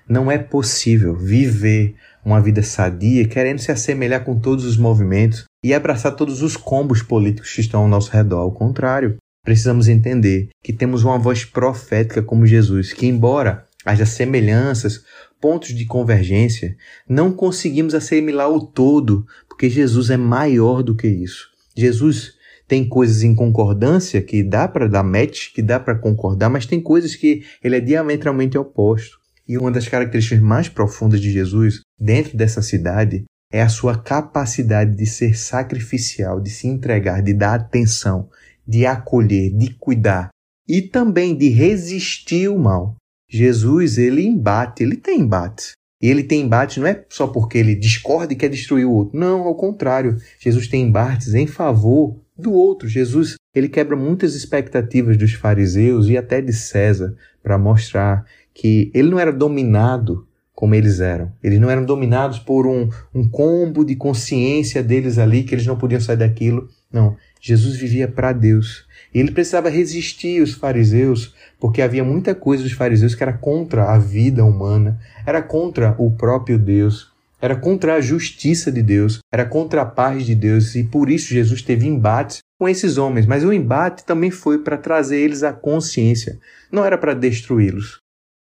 Não 0.08 0.30
é 0.30 0.38
possível 0.38 1.14
viver 1.14 1.94
uma 2.24 2.40
vida 2.40 2.62
sadia 2.62 3.26
querendo 3.28 3.58
se 3.58 3.70
assemelhar 3.70 4.24
com 4.24 4.38
todos 4.38 4.64
os 4.64 4.76
movimentos 4.76 5.44
e 5.64 5.74
abraçar 5.74 6.16
todos 6.16 6.42
os 6.42 6.56
combos 6.56 7.02
políticos 7.02 7.52
que 7.52 7.60
estão 7.60 7.82
ao 7.82 7.88
nosso 7.88 8.10
redor. 8.10 8.40
Ao 8.40 8.52
contrário, 8.52 9.16
precisamos 9.44 9.88
entender 9.88 10.48
que 10.62 10.72
temos 10.72 11.04
uma 11.04 11.18
voz 11.18 11.44
profética 11.44 12.22
como 12.22 12.46
Jesus, 12.46 12.92
que, 12.92 13.06
embora 13.06 13.66
haja 13.84 14.04
semelhanças 14.04 15.02
pontos 15.40 15.68
de 15.68 15.86
convergência, 15.86 16.76
não 17.08 17.32
conseguimos 17.32 17.94
assimilar 17.94 18.50
o 18.50 18.60
todo, 18.60 19.26
porque 19.48 19.70
Jesus 19.70 20.10
é 20.10 20.16
maior 20.16 20.82
do 20.82 20.96
que 20.96 21.06
isso. 21.06 21.48
Jesus 21.76 22.37
tem 22.68 22.86
coisas 22.86 23.22
em 23.22 23.34
concordância 23.34 24.20
que 24.20 24.42
dá 24.42 24.68
para 24.68 24.86
dar 24.86 25.02
match, 25.02 25.52
que 25.54 25.62
dá 25.62 25.80
para 25.80 25.98
concordar, 25.98 26.50
mas 26.50 26.66
tem 26.66 26.80
coisas 26.80 27.16
que 27.16 27.42
ele 27.64 27.76
é 27.76 27.80
diametralmente 27.80 28.58
oposto. 28.58 29.18
E 29.48 29.56
uma 29.56 29.72
das 29.72 29.88
características 29.88 30.40
mais 30.40 30.68
profundas 30.68 31.20
de 31.20 31.32
Jesus 31.32 31.80
dentro 31.98 32.36
dessa 32.36 32.60
cidade 32.60 33.24
é 33.50 33.62
a 33.62 33.68
sua 33.70 33.96
capacidade 33.96 34.94
de 34.94 35.06
ser 35.06 35.34
sacrificial, 35.34 36.38
de 36.38 36.50
se 36.50 36.68
entregar, 36.68 37.22
de 37.22 37.32
dar 37.32 37.54
atenção, 37.54 38.28
de 38.66 38.84
acolher, 38.84 39.50
de 39.50 39.70
cuidar 39.74 40.28
e 40.68 40.82
também 40.82 41.34
de 41.34 41.48
resistir 41.48 42.48
o 42.48 42.58
mal. 42.58 42.96
Jesus, 43.30 43.96
ele 43.96 44.26
embate, 44.26 44.82
ele 44.82 44.96
tem 44.96 45.20
embates. 45.20 45.72
E 46.00 46.08
ele 46.08 46.22
tem 46.22 46.42
embate 46.42 46.78
não 46.78 46.86
é 46.86 47.04
só 47.08 47.26
porque 47.26 47.58
ele 47.58 47.74
discorda 47.74 48.32
e 48.32 48.36
quer 48.36 48.48
destruir 48.48 48.84
o 48.84 48.92
outro. 48.92 49.18
Não, 49.18 49.42
ao 49.42 49.54
contrário. 49.56 50.16
Jesus 50.38 50.68
tem 50.68 50.82
embates 50.82 51.34
em 51.34 51.46
favor 51.46 52.20
do 52.38 52.52
outro. 52.52 52.88
Jesus, 52.88 53.34
ele 53.54 53.68
quebra 53.68 53.96
muitas 53.96 54.34
expectativas 54.34 55.16
dos 55.16 55.32
fariseus 55.32 56.08
e 56.08 56.16
até 56.16 56.40
de 56.40 56.52
César 56.52 57.14
para 57.42 57.58
mostrar 57.58 58.24
que 58.54 58.90
ele 58.94 59.10
não 59.10 59.18
era 59.18 59.32
dominado 59.32 60.26
como 60.58 60.74
eles 60.74 60.98
eram. 60.98 61.32
Eles 61.40 61.60
não 61.60 61.70
eram 61.70 61.84
dominados 61.84 62.40
por 62.40 62.66
um, 62.66 62.88
um 63.14 63.28
combo 63.28 63.84
de 63.84 63.94
consciência 63.94 64.82
deles 64.82 65.16
ali, 65.16 65.44
que 65.44 65.54
eles 65.54 65.64
não 65.64 65.78
podiam 65.78 66.00
sair 66.00 66.16
daquilo. 66.16 66.68
Não, 66.92 67.16
Jesus 67.40 67.76
vivia 67.76 68.08
para 68.08 68.32
Deus. 68.32 68.84
E 69.14 69.20
ele 69.20 69.30
precisava 69.30 69.70
resistir 69.70 70.42
os 70.42 70.54
fariseus, 70.54 71.32
porque 71.60 71.80
havia 71.80 72.02
muita 72.02 72.34
coisa 72.34 72.64
dos 72.64 72.72
fariseus 72.72 73.14
que 73.14 73.22
era 73.22 73.32
contra 73.32 73.92
a 73.94 73.98
vida 73.98 74.44
humana, 74.44 74.98
era 75.24 75.40
contra 75.40 75.94
o 75.96 76.10
próprio 76.10 76.58
Deus, 76.58 77.07
era 77.40 77.56
contra 77.56 77.94
a 77.94 78.00
justiça 78.00 78.70
de 78.70 78.82
Deus, 78.82 79.18
era 79.32 79.44
contra 79.44 79.82
a 79.82 79.86
paz 79.86 80.26
de 80.26 80.34
Deus, 80.34 80.74
e 80.74 80.84
por 80.84 81.10
isso 81.10 81.32
Jesus 81.32 81.62
teve 81.62 81.86
embates 81.86 82.38
com 82.58 82.68
esses 82.68 82.98
homens. 82.98 83.26
Mas 83.26 83.44
o 83.44 83.52
embate 83.52 84.04
também 84.04 84.30
foi 84.30 84.58
para 84.58 84.76
trazer 84.76 85.18
eles 85.18 85.42
à 85.42 85.52
consciência, 85.52 86.38
não 86.70 86.84
era 86.84 86.98
para 86.98 87.14
destruí-los. 87.14 87.98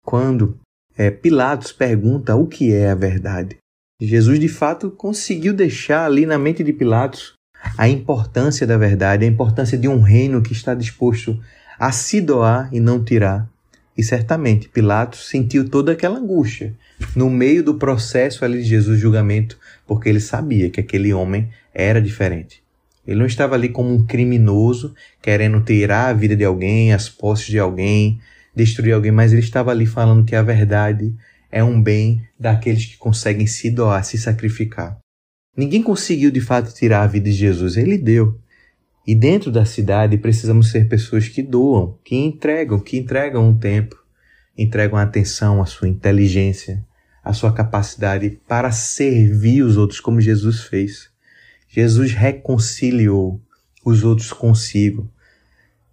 Quando 0.04 0.58
é, 0.98 1.12
Pilatos 1.12 1.72
pergunta 1.72 2.36
o 2.36 2.48
que 2.48 2.74
é 2.74 2.90
a 2.90 2.96
verdade, 2.96 3.58
Jesus 4.02 4.40
de 4.40 4.50
fato 4.50 4.90
conseguiu 4.90 5.54
deixar 5.54 6.06
ali 6.06 6.26
na 6.26 6.40
mente 6.40 6.64
de 6.64 6.74
Pilatos 6.74 7.34
a 7.78 7.88
importância 7.88 8.66
da 8.66 8.76
verdade, 8.76 9.24
a 9.24 9.28
importância 9.28 9.78
de 9.78 9.88
um 9.88 10.02
reino 10.02 10.42
que 10.42 10.54
está 10.54 10.74
disposto 10.74 11.40
a 11.78 11.92
se 11.92 12.20
doar 12.20 12.68
e 12.74 12.80
não 12.80 13.04
tirar. 13.04 13.48
E 13.98 14.04
certamente 14.04 14.70
Pilatos 14.70 15.28
sentiu 15.28 15.68
toda 15.68 15.92
aquela 15.92 16.18
angústia 16.18 16.74
no 17.16 17.30
meio 17.30 17.64
do 17.64 17.76
processo 17.76 18.46
ali 18.46 18.62
de 18.62 18.70
Jesus 18.70 19.00
julgamento, 19.00 19.58
porque 19.86 20.08
ele 20.08 20.20
sabia 20.20 20.70
que 20.70 20.80
aquele 20.80 21.14
homem 21.14 21.50
era 21.74 22.02
diferente. 22.02 22.62
Ele 23.06 23.20
não 23.20 23.26
estava 23.26 23.56
ali 23.56 23.70
como 23.70 23.94
um 23.94 24.06
criminoso 24.06 24.94
querendo 25.22 25.60
tirar 25.62 26.08
a 26.08 26.14
vida 26.14 26.36
de 26.36 26.44
alguém, 26.44 26.94
as 26.94 27.10
posses 27.10 27.48
de 27.48 27.60
alguém, 27.60 28.20
destruir 28.56 28.94
alguém, 28.94 29.12
mas 29.12 29.32
ele 29.34 29.42
estava 29.42 29.72
ali 29.72 29.86
falando 29.86 30.26
que 30.26 30.36
a 30.36 30.44
verdade 30.44 31.14
é 31.52 31.64
um 31.64 31.82
bem 31.82 32.26
daqueles 32.40 32.86
que 32.86 32.98
conseguem 32.98 33.48
se 33.48 33.70
doar, 33.70 34.04
se 34.06 34.18
sacrificar. 34.18 34.98
Ninguém 35.56 35.84
conseguiu 35.84 36.32
de 36.32 36.40
fato 36.40 36.74
tirar 36.74 37.02
a 37.02 37.08
vida 37.08 37.30
de 37.30 37.36
Jesus, 37.36 37.76
ele 37.76 37.98
deu. 37.98 38.40
E 39.06 39.16
dentro 39.16 39.52
da 39.52 39.66
cidade 39.66 40.18
precisamos 40.18 40.70
ser 40.70 40.88
pessoas 40.88 41.28
que 41.28 41.42
doam, 41.42 41.98
que 42.04 42.16
entregam, 42.16 42.80
que 42.80 42.98
entregam 42.98 43.50
um 43.50 43.58
tempo, 43.58 43.96
entregam 44.58 44.98
a 44.98 45.04
atenção, 45.04 45.62
a 45.62 45.66
sua 45.66 45.88
inteligência, 45.88 46.86
a 47.24 47.34
sua 47.34 47.52
capacidade 47.52 48.40
para 48.48 48.72
servir 48.72 49.64
os 49.64 49.78
outros 49.78 50.00
como 50.00 50.22
Jesus 50.22 50.62
fez. 50.62 51.10
Jesus 51.68 52.14
reconciliou 52.14 53.42
os 53.86 54.04
outros 54.04 54.32
consigo. 54.32 55.10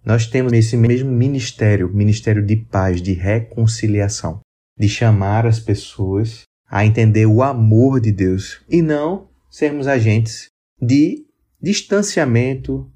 Nós 0.03 0.27
temos 0.27 0.53
esse 0.53 0.77
mesmo 0.77 1.11
ministério, 1.11 1.91
ministério 1.93 2.45
de 2.45 2.55
paz, 2.55 3.01
de 3.01 3.13
reconciliação, 3.13 4.39
de 4.77 4.87
chamar 4.87 5.45
as 5.45 5.59
pessoas 5.59 6.43
a 6.69 6.85
entender 6.85 7.25
o 7.25 7.41
amor 7.41 7.99
de 7.99 8.11
Deus 8.11 8.61
e 8.69 8.81
não 8.81 9.27
sermos 9.49 9.87
agentes 9.87 10.47
de 10.79 11.25
distanciamento, 11.61 12.89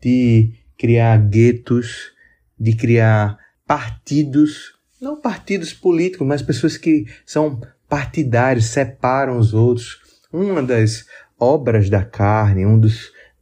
de 0.00 0.52
criar 0.78 1.16
guetos, 1.28 2.12
de 2.58 2.74
criar 2.74 3.38
partidos, 3.66 4.74
não 5.00 5.20
partidos 5.20 5.72
políticos, 5.72 6.26
mas 6.26 6.42
pessoas 6.42 6.76
que 6.76 7.06
são 7.24 7.60
partidários, 7.88 8.66
separam 8.66 9.38
os 9.38 9.54
outros. 9.54 10.00
Uma 10.32 10.62
das 10.62 11.04
obras 11.38 11.88
da 11.88 12.04
carne, 12.04 12.64
uma 12.64 12.80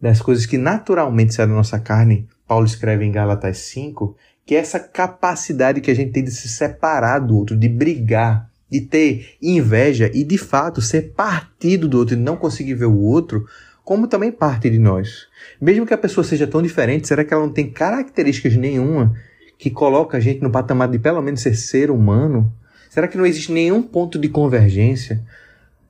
das 0.00 0.20
coisas 0.20 0.46
que 0.46 0.58
naturalmente 0.58 1.34
sai 1.34 1.46
da 1.46 1.52
nossa 1.52 1.78
carne, 1.78 2.28
Paulo 2.46 2.66
escreve 2.66 3.04
em 3.04 3.12
Gálatas 3.12 3.58
5, 3.58 4.16
que 4.44 4.54
é 4.54 4.58
essa 4.58 4.78
capacidade 4.78 5.80
que 5.80 5.90
a 5.90 5.94
gente 5.94 6.12
tem 6.12 6.24
de 6.24 6.30
se 6.30 6.48
separar 6.48 7.20
do 7.20 7.36
outro, 7.36 7.56
de 7.56 7.68
brigar, 7.68 8.50
de 8.70 8.80
ter 8.80 9.36
inveja 9.40 10.10
e 10.12 10.24
de 10.24 10.36
fato 10.36 10.80
ser 10.80 11.12
partido 11.14 11.88
do 11.88 11.98
outro 11.98 12.14
e 12.14 12.18
não 12.18 12.36
conseguir 12.36 12.74
ver 12.74 12.86
o 12.86 12.98
outro 12.98 13.46
como 13.84 14.08
também 14.08 14.32
parte 14.32 14.70
de 14.70 14.78
nós. 14.78 15.26
Mesmo 15.60 15.86
que 15.86 15.92
a 15.92 15.98
pessoa 15.98 16.24
seja 16.24 16.46
tão 16.46 16.62
diferente, 16.62 17.06
será 17.06 17.24
que 17.24 17.34
ela 17.34 17.42
não 17.42 17.52
tem 17.52 17.70
características 17.70 18.56
nenhuma 18.56 19.14
que 19.58 19.70
coloca 19.70 20.16
a 20.16 20.20
gente 20.20 20.42
no 20.42 20.50
patamar 20.50 20.88
de 20.88 20.98
pelo 20.98 21.20
menos 21.20 21.42
ser 21.42 21.54
ser 21.54 21.90
humano? 21.90 22.52
Será 22.88 23.06
que 23.06 23.18
não 23.18 23.26
existe 23.26 23.52
nenhum 23.52 23.82
ponto 23.82 24.18
de 24.18 24.28
convergência? 24.28 25.22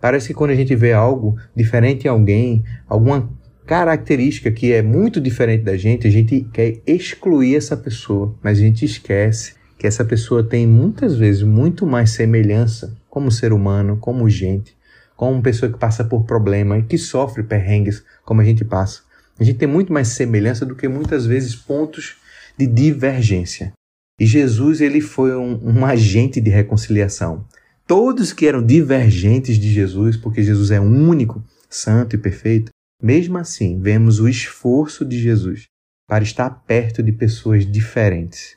Parece 0.00 0.28
que 0.28 0.34
quando 0.34 0.50
a 0.50 0.54
gente 0.54 0.74
vê 0.74 0.92
algo 0.92 1.38
diferente 1.54 2.06
em 2.06 2.10
alguém, 2.10 2.64
alguma 2.88 3.30
característica 3.64 4.50
que 4.50 4.72
é 4.72 4.82
muito 4.82 5.20
diferente 5.20 5.64
da 5.64 5.76
gente, 5.76 6.06
a 6.06 6.10
gente 6.10 6.46
quer 6.52 6.80
excluir 6.86 7.56
essa 7.56 7.76
pessoa, 7.76 8.34
mas 8.42 8.58
a 8.58 8.60
gente 8.60 8.84
esquece 8.84 9.54
que 9.78 9.86
essa 9.86 10.04
pessoa 10.04 10.42
tem 10.42 10.66
muitas 10.66 11.16
vezes 11.16 11.42
muito 11.42 11.86
mais 11.86 12.10
semelhança 12.10 12.96
como 13.08 13.30
ser 13.30 13.52
humano, 13.52 13.96
como 13.98 14.28
gente, 14.28 14.73
como 15.16 15.42
pessoa 15.42 15.70
que 15.70 15.78
passa 15.78 16.04
por 16.04 16.24
problema 16.24 16.78
e 16.78 16.82
que 16.82 16.98
sofre 16.98 17.42
perrengues 17.42 18.04
como 18.24 18.40
a 18.40 18.44
gente 18.44 18.64
passa. 18.64 19.02
A 19.38 19.44
gente 19.44 19.58
tem 19.58 19.68
muito 19.68 19.92
mais 19.92 20.08
semelhança 20.08 20.64
do 20.64 20.76
que 20.76 20.88
muitas 20.88 21.26
vezes 21.26 21.54
pontos 21.54 22.16
de 22.56 22.66
divergência. 22.66 23.72
E 24.20 24.26
Jesus 24.26 24.80
ele 24.80 25.00
foi 25.00 25.36
um, 25.36 25.60
um 25.62 25.84
agente 25.84 26.40
de 26.40 26.50
reconciliação. 26.50 27.44
Todos 27.86 28.32
que 28.32 28.46
eram 28.46 28.64
divergentes 28.64 29.58
de 29.58 29.72
Jesus, 29.72 30.16
porque 30.16 30.42
Jesus 30.42 30.70
é 30.70 30.80
único, 30.80 31.42
santo 31.68 32.14
e 32.14 32.18
perfeito, 32.18 32.70
mesmo 33.02 33.36
assim 33.38 33.80
vemos 33.80 34.20
o 34.20 34.28
esforço 34.28 35.04
de 35.04 35.18
Jesus 35.18 35.64
para 36.08 36.22
estar 36.22 36.50
perto 36.50 37.02
de 37.02 37.12
pessoas 37.12 37.70
diferentes 37.70 38.56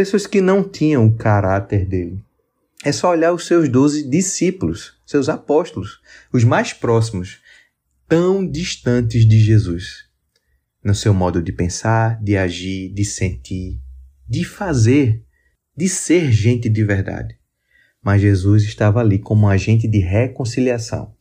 pessoas 0.00 0.26
que 0.26 0.40
não 0.40 0.62
tinham 0.62 1.06
o 1.06 1.12
caráter 1.12 1.84
dele. 1.84 2.24
É 2.82 2.92
só 2.92 3.10
olhar 3.10 3.34
os 3.34 3.46
seus 3.46 3.68
doze 3.68 4.08
discípulos, 4.08 4.94
seus 5.04 5.28
apóstolos, 5.28 6.00
os 6.32 6.44
mais 6.44 6.72
próximos, 6.72 7.40
tão 8.08 8.46
distantes 8.48 9.26
de 9.28 9.38
Jesus, 9.38 10.06
no 10.82 10.94
seu 10.94 11.12
modo 11.12 11.42
de 11.42 11.52
pensar, 11.52 12.18
de 12.22 12.38
agir, 12.38 12.88
de 12.94 13.04
sentir, 13.04 13.78
de 14.26 14.44
fazer, 14.44 15.22
de 15.76 15.90
ser 15.90 16.32
gente 16.32 16.70
de 16.70 16.82
verdade. 16.82 17.38
Mas 18.02 18.22
Jesus 18.22 18.62
estava 18.62 19.00
ali 19.00 19.18
como 19.18 19.42
um 19.42 19.48
agente 19.50 19.86
de 19.86 19.98
reconciliação, 19.98 21.14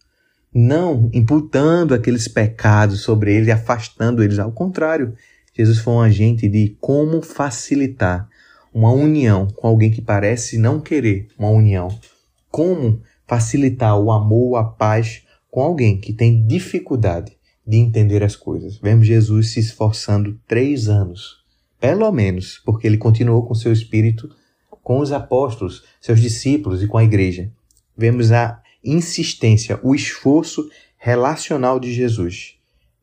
não 0.54 1.12
imputando 1.14 1.94
aqueles 1.94 2.28
pecados 2.30 3.02
sobre 3.02 3.36
eles, 3.36 3.50
afastando 3.50 4.24
eles. 4.24 4.40
Ao 4.40 4.52
contrário, 4.52 5.14
Jesus 5.54 5.80
foi 5.80 5.94
um 5.94 6.02
agente 6.02 6.48
de 6.48 6.78
como 6.80 7.22
facilitar 7.22 8.29
uma 8.74 8.92
união 8.92 9.48
com 9.48 9.68
alguém 9.68 9.92
que 9.92 10.02
parece 10.02 10.58
não 10.58 10.80
querer 10.80 11.28
uma 11.38 11.50
união? 11.50 11.88
Como 12.50 13.02
facilitar 13.28 13.98
o 13.98 14.12
amor, 14.12 14.58
a 14.58 14.64
paz 14.64 15.24
com 15.50 15.62
alguém 15.62 16.00
que 16.00 16.14
tem 16.14 16.46
dificuldade 16.46 17.38
de 17.66 17.78
entender 17.78 18.24
as 18.24 18.36
coisas? 18.36 18.78
Vemos 18.78 19.08
Jesus 19.08 19.52
se 19.52 19.60
esforçando 19.60 20.40
três 20.48 20.88
anos, 20.88 21.38
pelo 21.80 22.12
menos, 22.12 22.62
porque 22.66 22.88
ele 22.88 22.98
continuou 22.98 23.46
com 23.46 23.54
seu 23.54 23.72
espírito 23.72 24.30
com 24.90 25.02
os 25.02 25.12
apóstolos, 25.12 25.84
seus 26.02 26.20
discípulos 26.20 26.82
e 26.82 26.88
com 26.88 26.98
a 26.98 27.04
igreja. 27.04 27.52
Vemos 27.96 28.32
a 28.32 28.60
insistência, 28.84 29.80
o 29.84 29.94
esforço 29.94 30.68
relacional 30.98 31.80
de 31.80 31.94
Jesus 31.94 32.56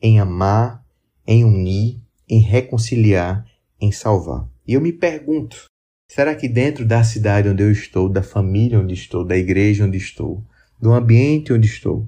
em 0.02 0.18
amar, 0.18 0.84
em 1.24 1.44
unir, 1.44 2.00
em 2.28 2.40
reconciliar, 2.40 3.46
em 3.80 3.92
salvar. 3.92 4.48
E 4.66 4.74
eu 4.74 4.80
me 4.80 4.92
pergunto: 4.92 5.64
será 6.10 6.34
que 6.34 6.48
dentro 6.48 6.84
da 6.84 7.04
cidade 7.04 7.48
onde 7.48 7.62
eu 7.62 7.70
estou, 7.70 8.08
da 8.08 8.22
família 8.22 8.80
onde 8.80 8.94
estou, 8.94 9.24
da 9.24 9.36
igreja 9.36 9.84
onde 9.84 9.96
estou, 9.96 10.42
do 10.80 10.92
ambiente 10.92 11.52
onde 11.52 11.66
estou, 11.66 12.06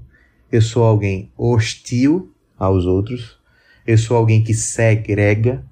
eu 0.50 0.60
sou 0.60 0.82
alguém 0.82 1.30
hostil 1.36 2.32
aos 2.58 2.84
outros? 2.84 3.38
Eu 3.86 3.96
sou 3.96 4.16
alguém 4.16 4.42
que 4.42 4.52
segrega, 4.52 5.64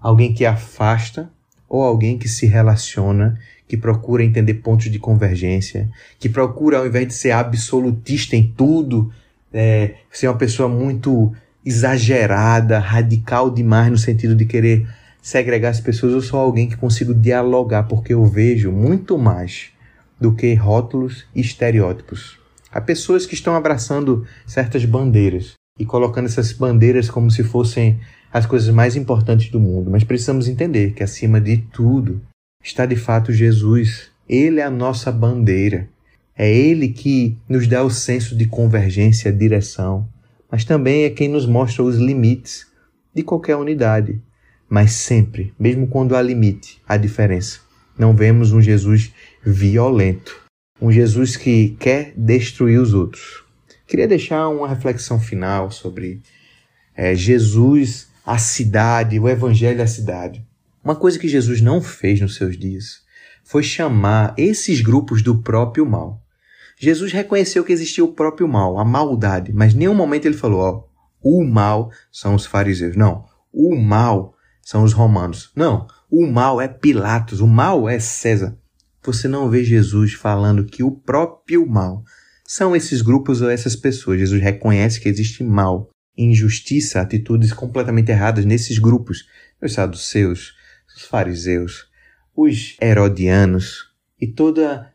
alguém 0.00 0.32
que 0.32 0.44
afasta 0.44 1.30
ou 1.68 1.82
alguém 1.82 2.16
que 2.18 2.28
se 2.28 2.46
relaciona, 2.46 3.38
que 3.66 3.76
procura 3.76 4.22
entender 4.22 4.54
pontos 4.54 4.90
de 4.90 4.98
convergência, 4.98 5.90
que 6.20 6.28
procura, 6.28 6.78
ao 6.78 6.86
invés 6.86 7.08
de 7.08 7.14
ser 7.14 7.32
absolutista 7.32 8.36
em 8.36 8.52
tudo, 8.56 9.12
é, 9.52 9.94
ser 10.10 10.28
uma 10.28 10.36
pessoa 10.36 10.68
muito 10.68 11.34
exagerada, 11.64 12.78
radical 12.78 13.50
demais 13.50 13.90
no 13.90 13.98
sentido 13.98 14.36
de 14.36 14.44
querer 14.44 14.86
segregar 15.24 15.70
as 15.70 15.80
pessoas, 15.80 16.12
eu 16.12 16.20
sou 16.20 16.38
alguém 16.38 16.68
que 16.68 16.76
consigo 16.76 17.14
dialogar, 17.14 17.84
porque 17.84 18.12
eu 18.12 18.26
vejo 18.26 18.70
muito 18.70 19.16
mais 19.16 19.70
do 20.20 20.34
que 20.34 20.52
rótulos 20.52 21.24
e 21.34 21.40
estereótipos. 21.40 22.38
Há 22.70 22.78
pessoas 22.78 23.24
que 23.24 23.32
estão 23.32 23.56
abraçando 23.56 24.26
certas 24.46 24.84
bandeiras 24.84 25.54
e 25.80 25.86
colocando 25.86 26.26
essas 26.26 26.52
bandeiras 26.52 27.08
como 27.08 27.30
se 27.30 27.42
fossem 27.42 27.98
as 28.30 28.44
coisas 28.44 28.68
mais 28.68 28.96
importantes 28.96 29.50
do 29.50 29.58
mundo, 29.58 29.90
mas 29.90 30.04
precisamos 30.04 30.46
entender 30.46 30.92
que 30.92 31.02
acima 31.02 31.40
de 31.40 31.56
tudo 31.72 32.20
está 32.62 32.84
de 32.84 32.96
fato 32.96 33.32
Jesus. 33.32 34.10
Ele 34.28 34.60
é 34.60 34.64
a 34.64 34.70
nossa 34.70 35.10
bandeira. 35.10 35.88
É 36.36 36.54
Ele 36.54 36.88
que 36.88 37.38
nos 37.48 37.66
dá 37.66 37.82
o 37.82 37.88
senso 37.88 38.36
de 38.36 38.44
convergência, 38.44 39.32
direção, 39.32 40.06
mas 40.50 40.66
também 40.66 41.04
é 41.04 41.10
quem 41.10 41.28
nos 41.28 41.46
mostra 41.46 41.82
os 41.82 41.96
limites 41.96 42.66
de 43.14 43.22
qualquer 43.22 43.56
unidade 43.56 44.20
mas 44.74 44.90
sempre, 44.90 45.54
mesmo 45.56 45.86
quando 45.86 46.16
há 46.16 46.20
limite, 46.20 46.82
há 46.84 46.96
diferença. 46.96 47.60
Não 47.96 48.12
vemos 48.12 48.50
um 48.50 48.60
Jesus 48.60 49.12
violento, 49.40 50.42
um 50.82 50.90
Jesus 50.90 51.36
que 51.36 51.76
quer 51.78 52.12
destruir 52.16 52.80
os 52.80 52.92
outros. 52.92 53.44
Queria 53.86 54.08
deixar 54.08 54.48
uma 54.48 54.66
reflexão 54.66 55.20
final 55.20 55.70
sobre 55.70 56.20
é, 56.92 57.14
Jesus 57.14 58.08
à 58.26 58.36
cidade, 58.36 59.20
o 59.20 59.28
evangelho 59.28 59.80
à 59.80 59.86
cidade. 59.86 60.44
Uma 60.82 60.96
coisa 60.96 61.20
que 61.20 61.28
Jesus 61.28 61.60
não 61.60 61.80
fez 61.80 62.20
nos 62.20 62.34
seus 62.34 62.58
dias 62.58 63.04
foi 63.44 63.62
chamar 63.62 64.34
esses 64.36 64.80
grupos 64.80 65.22
do 65.22 65.40
próprio 65.40 65.86
mal. 65.86 66.20
Jesus 66.76 67.12
reconheceu 67.12 67.62
que 67.62 67.72
existia 67.72 68.04
o 68.04 68.12
próprio 68.12 68.48
mal, 68.48 68.76
a 68.76 68.84
maldade, 68.84 69.52
mas 69.52 69.72
em 69.72 69.78
nenhum 69.78 69.94
momento 69.94 70.26
ele 70.26 70.36
falou, 70.36 70.60
ó, 70.60 70.84
o 71.22 71.44
mal 71.44 71.92
são 72.10 72.34
os 72.34 72.44
fariseus. 72.44 72.96
Não, 72.96 73.24
o 73.52 73.76
mal 73.76 74.33
são 74.64 74.82
os 74.82 74.92
romanos. 74.92 75.50
Não, 75.54 75.86
o 76.10 76.26
mal 76.26 76.60
é 76.60 76.66
Pilatos, 76.66 77.40
o 77.40 77.46
mal 77.46 77.88
é 77.88 77.98
César. 77.98 78.56
Você 79.02 79.28
não 79.28 79.50
vê 79.50 79.62
Jesus 79.62 80.14
falando 80.14 80.64
que 80.64 80.82
o 80.82 80.90
próprio 80.90 81.66
mal 81.66 82.02
são 82.46 82.74
esses 82.74 83.02
grupos 83.02 83.42
ou 83.42 83.50
essas 83.50 83.76
pessoas. 83.76 84.18
Jesus 84.18 84.40
reconhece 84.42 85.00
que 85.00 85.08
existe 85.08 85.44
mal, 85.44 85.90
injustiça, 86.16 87.00
atitudes 87.00 87.52
completamente 87.52 88.10
erradas 88.10 88.44
nesses 88.44 88.78
grupos. 88.78 89.26
Os 89.60 89.74
saduceus, 89.74 90.54
os 90.96 91.02
fariseus, 91.02 91.86
os 92.34 92.76
herodianos 92.80 93.92
e 94.20 94.26
toda 94.26 94.90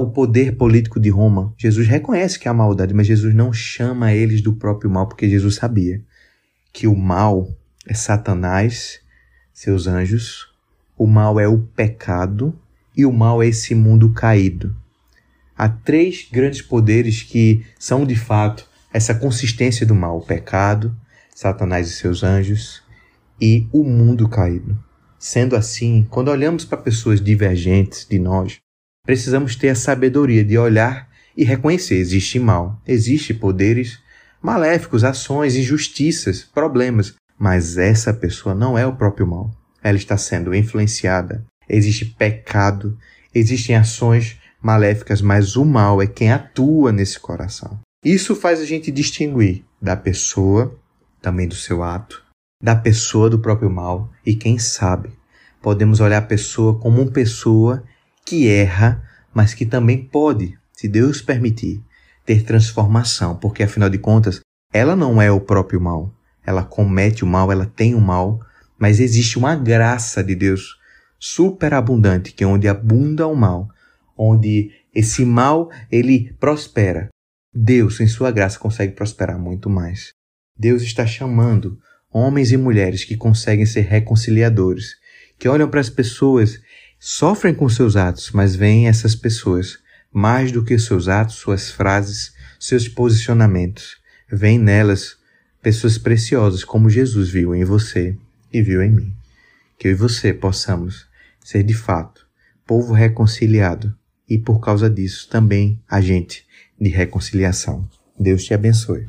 o 0.00 0.10
poder 0.10 0.56
político 0.56 0.98
de 0.98 1.10
Roma. 1.10 1.52
Jesus 1.58 1.86
reconhece 1.86 2.38
que 2.38 2.48
há 2.48 2.54
maldade, 2.54 2.94
mas 2.94 3.06
Jesus 3.06 3.34
não 3.34 3.52
chama 3.52 4.14
eles 4.14 4.40
do 4.40 4.54
próprio 4.54 4.90
mal, 4.90 5.06
porque 5.06 5.28
Jesus 5.28 5.56
sabia 5.56 6.02
que 6.72 6.86
o 6.86 6.96
mal 6.96 7.46
é 7.86 7.92
Satanás, 7.92 9.00
seus 9.58 9.88
anjos, 9.88 10.46
o 10.96 11.04
mal 11.04 11.40
é 11.40 11.48
o 11.48 11.58
pecado 11.58 12.56
e 12.96 13.04
o 13.04 13.12
mal 13.12 13.42
é 13.42 13.48
esse 13.48 13.74
mundo 13.74 14.12
caído. 14.12 14.72
Há 15.56 15.68
três 15.68 16.28
grandes 16.30 16.62
poderes 16.62 17.24
que 17.24 17.66
são 17.76 18.06
de 18.06 18.14
fato 18.14 18.68
essa 18.94 19.12
consistência 19.12 19.84
do 19.84 19.96
mal: 19.96 20.18
o 20.18 20.24
pecado, 20.24 20.96
Satanás 21.34 21.88
e 21.88 21.92
seus 21.92 22.22
anjos 22.22 22.84
e 23.40 23.66
o 23.72 23.82
mundo 23.82 24.28
caído. 24.28 24.78
Sendo 25.18 25.56
assim, 25.56 26.06
quando 26.08 26.28
olhamos 26.28 26.64
para 26.64 26.78
pessoas 26.78 27.20
divergentes 27.20 28.06
de 28.08 28.20
nós, 28.20 28.60
precisamos 29.04 29.56
ter 29.56 29.70
a 29.70 29.74
sabedoria 29.74 30.44
de 30.44 30.56
olhar 30.56 31.08
e 31.36 31.42
reconhecer: 31.42 31.96
existe 31.96 32.38
mal, 32.38 32.80
existe 32.86 33.34
poderes 33.34 33.98
maléficos, 34.40 35.02
ações, 35.02 35.56
injustiças, 35.56 36.42
problemas, 36.42 37.16
mas 37.38 37.78
essa 37.78 38.12
pessoa 38.12 38.54
não 38.54 38.76
é 38.76 38.86
o 38.86 38.96
próprio 38.96 39.26
mal. 39.26 39.50
Ela 39.82 39.96
está 39.96 40.16
sendo 40.16 40.54
influenciada. 40.54 41.44
Existe 41.68 42.04
pecado, 42.04 42.98
existem 43.34 43.76
ações 43.76 44.38
maléficas, 44.60 45.22
mas 45.22 45.56
o 45.56 45.64
mal 45.64 46.02
é 46.02 46.06
quem 46.06 46.32
atua 46.32 46.90
nesse 46.90 47.20
coração. 47.20 47.78
Isso 48.04 48.34
faz 48.34 48.60
a 48.60 48.64
gente 48.64 48.90
distinguir 48.90 49.64
da 49.80 49.96
pessoa, 49.96 50.76
também 51.20 51.46
do 51.46 51.54
seu 51.54 51.82
ato, 51.82 52.24
da 52.62 52.74
pessoa 52.74 53.30
do 53.30 53.38
próprio 53.38 53.70
mal 53.70 54.10
e 54.26 54.34
quem 54.34 54.58
sabe 54.58 55.18
podemos 55.60 56.00
olhar 56.00 56.18
a 56.18 56.22
pessoa 56.22 56.78
como 56.78 57.02
uma 57.02 57.10
pessoa 57.10 57.82
que 58.24 58.48
erra, 58.48 59.02
mas 59.32 59.54
que 59.54 59.66
também 59.66 60.02
pode, 60.02 60.58
se 60.72 60.88
Deus 60.88 61.20
permitir, 61.20 61.82
ter 62.24 62.44
transformação, 62.44 63.36
porque 63.36 63.62
afinal 63.62 63.88
de 63.88 63.98
contas, 63.98 64.40
ela 64.72 64.94
não 64.94 65.20
é 65.20 65.30
o 65.30 65.40
próprio 65.40 65.80
mal. 65.80 66.12
Ela 66.48 66.64
comete 66.64 67.24
o 67.24 67.26
mal, 67.26 67.52
ela 67.52 67.66
tem 67.66 67.94
o 67.94 68.00
mal, 68.00 68.40
mas 68.78 69.00
existe 69.00 69.36
uma 69.36 69.54
graça 69.54 70.24
de 70.24 70.34
Deus 70.34 70.78
superabundante, 71.18 72.32
que 72.32 72.42
é 72.42 72.46
onde 72.46 72.66
abunda 72.66 73.26
o 73.26 73.36
mal, 73.36 73.68
onde 74.16 74.70
esse 74.94 75.26
mal 75.26 75.70
ele 75.92 76.32
prospera. 76.40 77.10
Deus, 77.54 78.00
em 78.00 78.06
sua 78.06 78.30
graça, 78.30 78.58
consegue 78.58 78.94
prosperar 78.94 79.38
muito 79.38 79.68
mais. 79.68 80.08
Deus 80.58 80.80
está 80.80 81.06
chamando 81.06 81.78
homens 82.10 82.50
e 82.50 82.56
mulheres 82.56 83.04
que 83.04 83.14
conseguem 83.14 83.66
ser 83.66 83.82
reconciliadores, 83.82 84.94
que 85.38 85.50
olham 85.50 85.68
para 85.68 85.80
as 85.80 85.90
pessoas, 85.90 86.58
sofrem 86.98 87.54
com 87.54 87.68
seus 87.68 87.94
atos, 87.94 88.30
mas 88.32 88.56
veem 88.56 88.88
essas 88.88 89.14
pessoas, 89.14 89.78
mais 90.10 90.50
do 90.50 90.64
que 90.64 90.78
seus 90.78 91.08
atos, 91.08 91.34
suas 91.34 91.70
frases, 91.70 92.32
seus 92.58 92.88
posicionamentos. 92.88 93.98
Veem 94.32 94.58
nelas 94.58 95.17
pessoas 95.68 95.98
preciosas, 95.98 96.64
como 96.64 96.88
Jesus 96.88 97.28
viu 97.28 97.54
em 97.54 97.62
você 97.62 98.16
e 98.50 98.62
viu 98.62 98.82
em 98.82 98.90
mim. 98.90 99.14
Que 99.78 99.88
eu 99.88 99.92
e 99.92 99.94
você 99.94 100.32
possamos 100.32 101.06
ser 101.44 101.62
de 101.62 101.74
fato 101.74 102.26
povo 102.66 102.94
reconciliado 102.94 103.94
e, 104.26 104.38
por 104.38 104.60
causa 104.60 104.88
disso, 104.88 105.28
também 105.28 105.78
agente 105.86 106.46
de 106.80 106.88
reconciliação. 106.88 107.86
Deus 108.18 108.44
te 108.44 108.54
abençoe. 108.54 109.06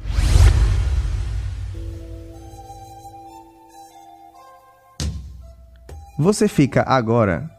Você 6.18 6.50
fica 6.50 6.84
agora 6.86 7.50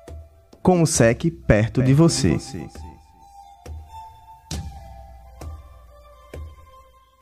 com 0.62 0.82
o 0.82 0.86
SEC 0.86 1.22
perto, 1.22 1.46
perto 1.46 1.82
de, 1.82 1.94
você. 1.94 2.32
de 2.32 2.34
você. 2.34 2.89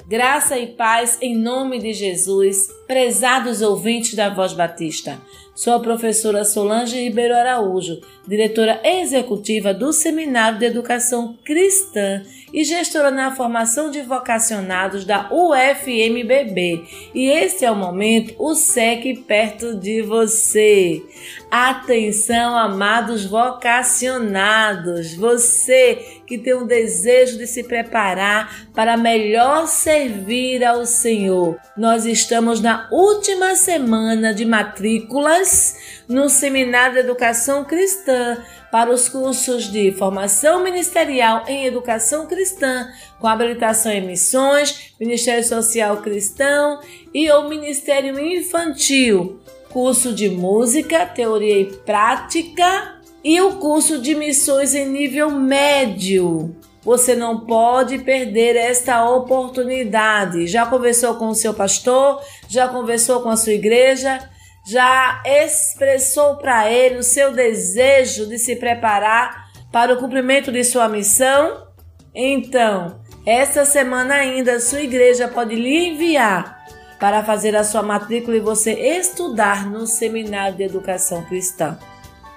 Graça 0.08 0.58
e 0.58 0.68
paz 0.68 1.18
em 1.20 1.36
nome 1.36 1.78
de 1.78 1.92
Jesus, 1.92 2.70
prezados 2.88 3.61
ouvintes 3.61 4.14
da 4.14 4.31
Voz 4.31 4.55
Batista. 4.55 5.20
Sou 5.55 5.74
a 5.74 5.81
professora 5.81 6.44
Solange 6.44 6.96
Ribeiro 6.96 7.35
Araújo, 7.35 8.01
diretora 8.27 8.81
executiva 8.85 9.74
do 9.74 9.92
Seminário 9.92 10.59
de 10.59 10.64
Educação 10.64 11.37
Cristã 11.44 12.22
e 12.55 12.62
gestora 12.62 13.11
na 13.11 13.35
formação 13.35 13.90
de 13.90 14.01
vocacionados 14.03 15.05
da 15.05 15.29
UFMBB. 15.33 16.85
E 17.12 17.27
este 17.27 17.64
é 17.64 17.70
o 17.70 17.77
momento, 17.77 18.35
o 18.38 18.55
SEC 18.55 19.24
perto 19.27 19.74
de 19.74 20.01
você. 20.01 21.03
Atenção, 21.51 22.57
amados 22.57 23.24
vocacionados, 23.24 25.12
você 25.14 26.20
que 26.24 26.38
tem 26.38 26.55
um 26.55 26.66
desejo 26.66 27.38
de 27.38 27.46
se 27.46 27.64
preparar 27.64 28.68
para 28.74 28.96
melhor 28.96 29.66
servir 29.66 30.62
ao 30.62 30.87
Senhor. 30.87 31.57
Nós 31.77 32.05
estamos 32.05 32.61
na 32.61 32.77
última 32.90 33.56
semana 33.56 34.32
de 34.32 34.44
matrículas 34.44 35.76
no 36.08 36.28
Seminário 36.28 36.94
de 36.94 37.00
Educação 37.00 37.64
Cristã 37.64 38.38
para 38.70 38.92
os 38.92 39.08
cursos 39.08 39.70
de 39.70 39.92
Formação 39.92 40.62
Ministerial 40.62 41.44
em 41.48 41.66
Educação 41.66 42.26
Cristã, 42.26 42.86
com 43.18 43.26
habilitação 43.26 43.90
em 43.90 44.06
Missões, 44.06 44.92
Ministério 45.00 45.42
Social 45.42 45.98
Cristão 45.98 46.80
e 47.12 47.30
o 47.30 47.48
Ministério 47.48 48.18
Infantil, 48.18 49.40
curso 49.70 50.12
de 50.12 50.28
Música, 50.28 51.06
Teoria 51.06 51.60
e 51.60 51.64
Prática 51.64 53.00
e 53.24 53.40
o 53.40 53.56
curso 53.56 53.98
de 53.98 54.14
Missões 54.14 54.74
em 54.74 54.88
nível 54.88 55.30
médio. 55.30 56.54
Você 56.82 57.14
não 57.14 57.40
pode 57.40 57.98
perder 57.98 58.56
esta 58.56 59.08
oportunidade. 59.08 60.46
Já 60.46 60.66
conversou 60.66 61.14
com 61.16 61.28
o 61.28 61.34
seu 61.34 61.52
pastor? 61.52 62.20
Já 62.48 62.68
conversou 62.68 63.20
com 63.20 63.28
a 63.28 63.36
sua 63.36 63.52
igreja? 63.52 64.20
já 64.68 65.22
expressou 65.24 66.36
para 66.36 66.70
ele 66.70 66.98
o 66.98 67.02
seu 67.02 67.32
desejo 67.32 68.26
de 68.26 68.38
se 68.38 68.54
preparar 68.54 69.48
para 69.72 69.94
o 69.94 69.98
cumprimento 69.98 70.52
de 70.52 70.62
sua 70.62 70.90
missão? 70.90 71.66
Então, 72.14 73.00
esta 73.24 73.64
semana 73.64 74.14
ainda 74.14 74.60
sua 74.60 74.82
igreja 74.82 75.26
pode 75.26 75.54
lhe 75.54 75.88
enviar 75.88 76.58
para 77.00 77.24
fazer 77.24 77.56
a 77.56 77.64
sua 77.64 77.82
matrícula 77.82 78.36
e 78.36 78.40
você 78.40 78.72
estudar 78.72 79.70
no 79.70 79.86
Seminário 79.86 80.58
de 80.58 80.64
Educação 80.64 81.24
Cristã. 81.24 81.78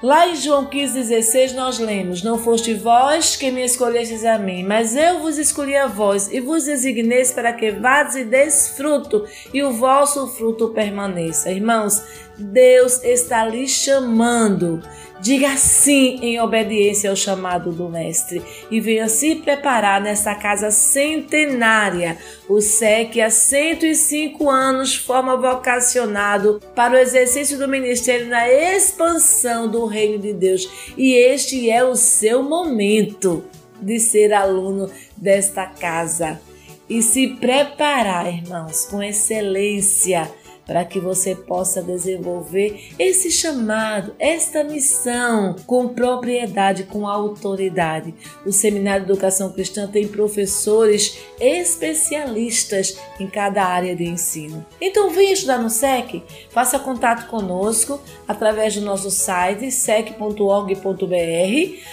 Lá 0.02 0.28
em 0.28 0.36
João 0.36 0.66
15,16 0.66 1.54
nós 1.54 1.78
lemos: 1.78 2.24
Não 2.24 2.40
foste 2.40 2.74
vós 2.74 3.36
que 3.36 3.52
me 3.52 3.64
escolhestes 3.64 4.26
a 4.26 4.36
mim, 4.40 4.64
mas 4.64 4.96
eu 4.96 5.20
vos 5.20 5.38
escolhi 5.38 5.76
a 5.78 5.86
vós 5.86 6.28
e 6.32 6.40
vos 6.40 6.66
designeis 6.66 7.32
para 7.32 7.54
que 7.54 7.70
vades 7.70 8.16
e 8.16 8.24
deis 8.24 8.70
fruto 8.70 9.28
e 9.54 9.62
o 9.62 9.72
vosso 9.72 10.28
fruto 10.28 10.70
permaneça. 10.70 11.52
Irmãos, 11.52 12.02
Deus 12.36 13.04
está 13.04 13.46
lhe 13.46 13.68
chamando. 13.68 14.82
Diga 15.22 15.56
sim 15.56 16.18
em 16.24 16.42
obediência 16.42 17.08
ao 17.08 17.16
chamado 17.16 17.72
do 17.72 17.88
Mestre 17.88 18.42
e 18.72 18.82
venha 18.82 19.08
se 19.08 19.36
preparar 19.36 20.02
nessa 20.02 20.34
casa 20.34 20.72
centenária. 20.72 22.18
O 22.50 22.60
SEC 22.60 23.22
há 23.22 23.30
105 23.30 24.50
anos 24.50 24.96
forma 24.96 25.38
vocacionado 25.38 26.60
para 26.74 26.96
o 26.96 26.98
exercício 26.98 27.60
do 27.60 27.68
ministério 27.68 28.28
na 28.30 28.52
expansão 28.52 29.70
do 29.70 29.86
reino 29.86 30.18
de 30.18 30.34
Deus 30.34 30.68
e 30.98 31.14
este 31.14 31.70
é 31.70 31.84
o 31.84 31.96
seu 31.96 32.42
momento 32.42 33.46
de 33.80 34.00
ser 34.00 34.34
aluno 34.34 34.90
desta 35.16 35.68
casa 35.68 36.42
e 36.90 37.02
se 37.02 37.28
preparar, 37.28 38.28
irmãos, 38.28 38.86
com 38.86 39.02
excelência 39.04 40.30
para 40.72 40.86
que 40.86 41.02
você 41.02 41.36
possa 41.36 41.84
desenvolver 41.84 42.92
esse 42.98 43.30
chamado, 43.30 44.16
esta 44.18 44.64
missão 44.64 45.54
com 45.68 45.90
propriedade, 45.90 46.84
com 46.84 47.06
autoridade. 47.06 48.16
O 48.46 48.54
Seminário 48.54 49.06
de 49.06 49.12
Educação 49.12 49.52
Cristã 49.52 49.86
tem 49.86 50.08
professores 50.08 51.18
especialistas 51.42 52.98
em 53.20 53.28
cada 53.28 53.66
área 53.66 53.94
de 53.94 54.06
ensino. 54.06 54.66
Então, 54.80 55.10
venha 55.10 55.34
estudar 55.34 55.58
no 55.58 55.70
SEC, 55.70 56.24
faça 56.50 56.80
contato 56.80 57.28
conosco 57.28 58.00
através 58.26 58.74
do 58.74 58.80
nosso 58.80 59.12
site 59.12 59.70
sec.org.br, 59.72 60.78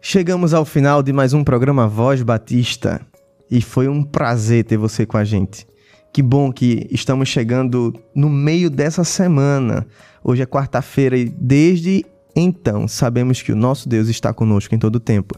Chegamos 0.00 0.54
ao 0.54 0.64
final 0.64 1.02
de 1.02 1.12
mais 1.12 1.34
um 1.34 1.44
programa 1.44 1.88
Voz 1.88 2.22
Batista 2.22 3.04
e 3.50 3.60
foi 3.60 3.88
um 3.88 4.02
prazer 4.02 4.64
ter 4.64 4.76
você 4.76 5.04
com 5.04 5.16
a 5.16 5.24
gente. 5.24 5.66
Que 6.12 6.22
bom 6.22 6.52
que 6.52 6.86
estamos 6.90 7.28
chegando 7.28 7.94
no 8.14 8.28
meio 8.28 8.70
dessa 8.70 9.04
semana. 9.04 9.86
Hoje 10.24 10.42
é 10.42 10.46
quarta-feira 10.46 11.16
e 11.16 11.24
desde 11.24 12.04
então 12.34 12.86
sabemos 12.86 13.42
que 13.42 13.52
o 13.52 13.56
nosso 13.56 13.88
Deus 13.88 14.08
está 14.08 14.32
conosco 14.32 14.74
em 14.74 14.78
todo 14.78 14.96
o 14.96 15.00
tempo 15.00 15.34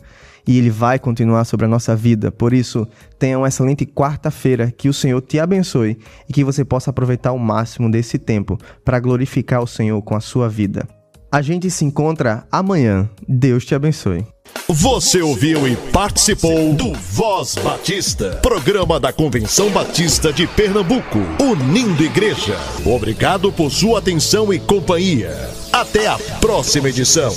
e 0.47 0.59
ele 0.59 0.71
vai 0.71 0.99
continuar 0.99 1.45
sobre 1.45 1.67
a 1.67 1.69
nossa 1.69 1.95
vida. 1.95 2.31
Por 2.31 2.53
isso, 2.53 2.87
tenha 3.19 3.39
uma 3.39 3.49
excelente 3.49 3.85
quarta-feira, 3.87 4.71
que 4.71 4.89
o 4.89 4.95
Senhor 4.95 5.21
te 5.21 5.39
abençoe 5.39 5.99
e 6.29 6.33
que 6.33 6.45
você 6.45 6.65
possa 6.65 6.91
aproveitar 6.91 7.33
o 7.33 7.39
máximo 7.39 7.91
desse 7.91 8.19
tempo 8.19 8.59
para 8.85 9.01
glorificar 9.01 9.63
o 9.63 9.67
Senhor 9.67 10.01
com 10.03 10.17
a 10.17 10.21
sua 10.21 10.49
vida. 10.49 10.87
A 11.33 11.43
gente 11.43 11.71
se 11.71 11.85
encontra 11.85 12.45
amanhã. 12.51 13.09
Deus 13.29 13.65
te 13.65 13.75
abençoe. 13.75 14.27
Você 14.69 15.23
ouviu 15.23 15.67
e 15.69 15.77
participou 15.77 16.75
do 16.75 16.93
Voz 16.93 17.55
Batista, 17.55 18.41
programa 18.43 18.99
da 18.99 19.13
Convenção 19.13 19.71
Batista 19.71 20.33
de 20.33 20.47
Pernambuco, 20.49 21.19
unindo 21.41 22.03
igreja. 22.03 22.57
Obrigado 22.85 23.53
por 23.53 23.71
sua 23.71 24.01
atenção 24.01 24.53
e 24.53 24.59
companhia. 24.59 25.31
Até 25.73 26.09
a 26.09 26.19
próxima 26.41 26.89
edição. 26.89 27.33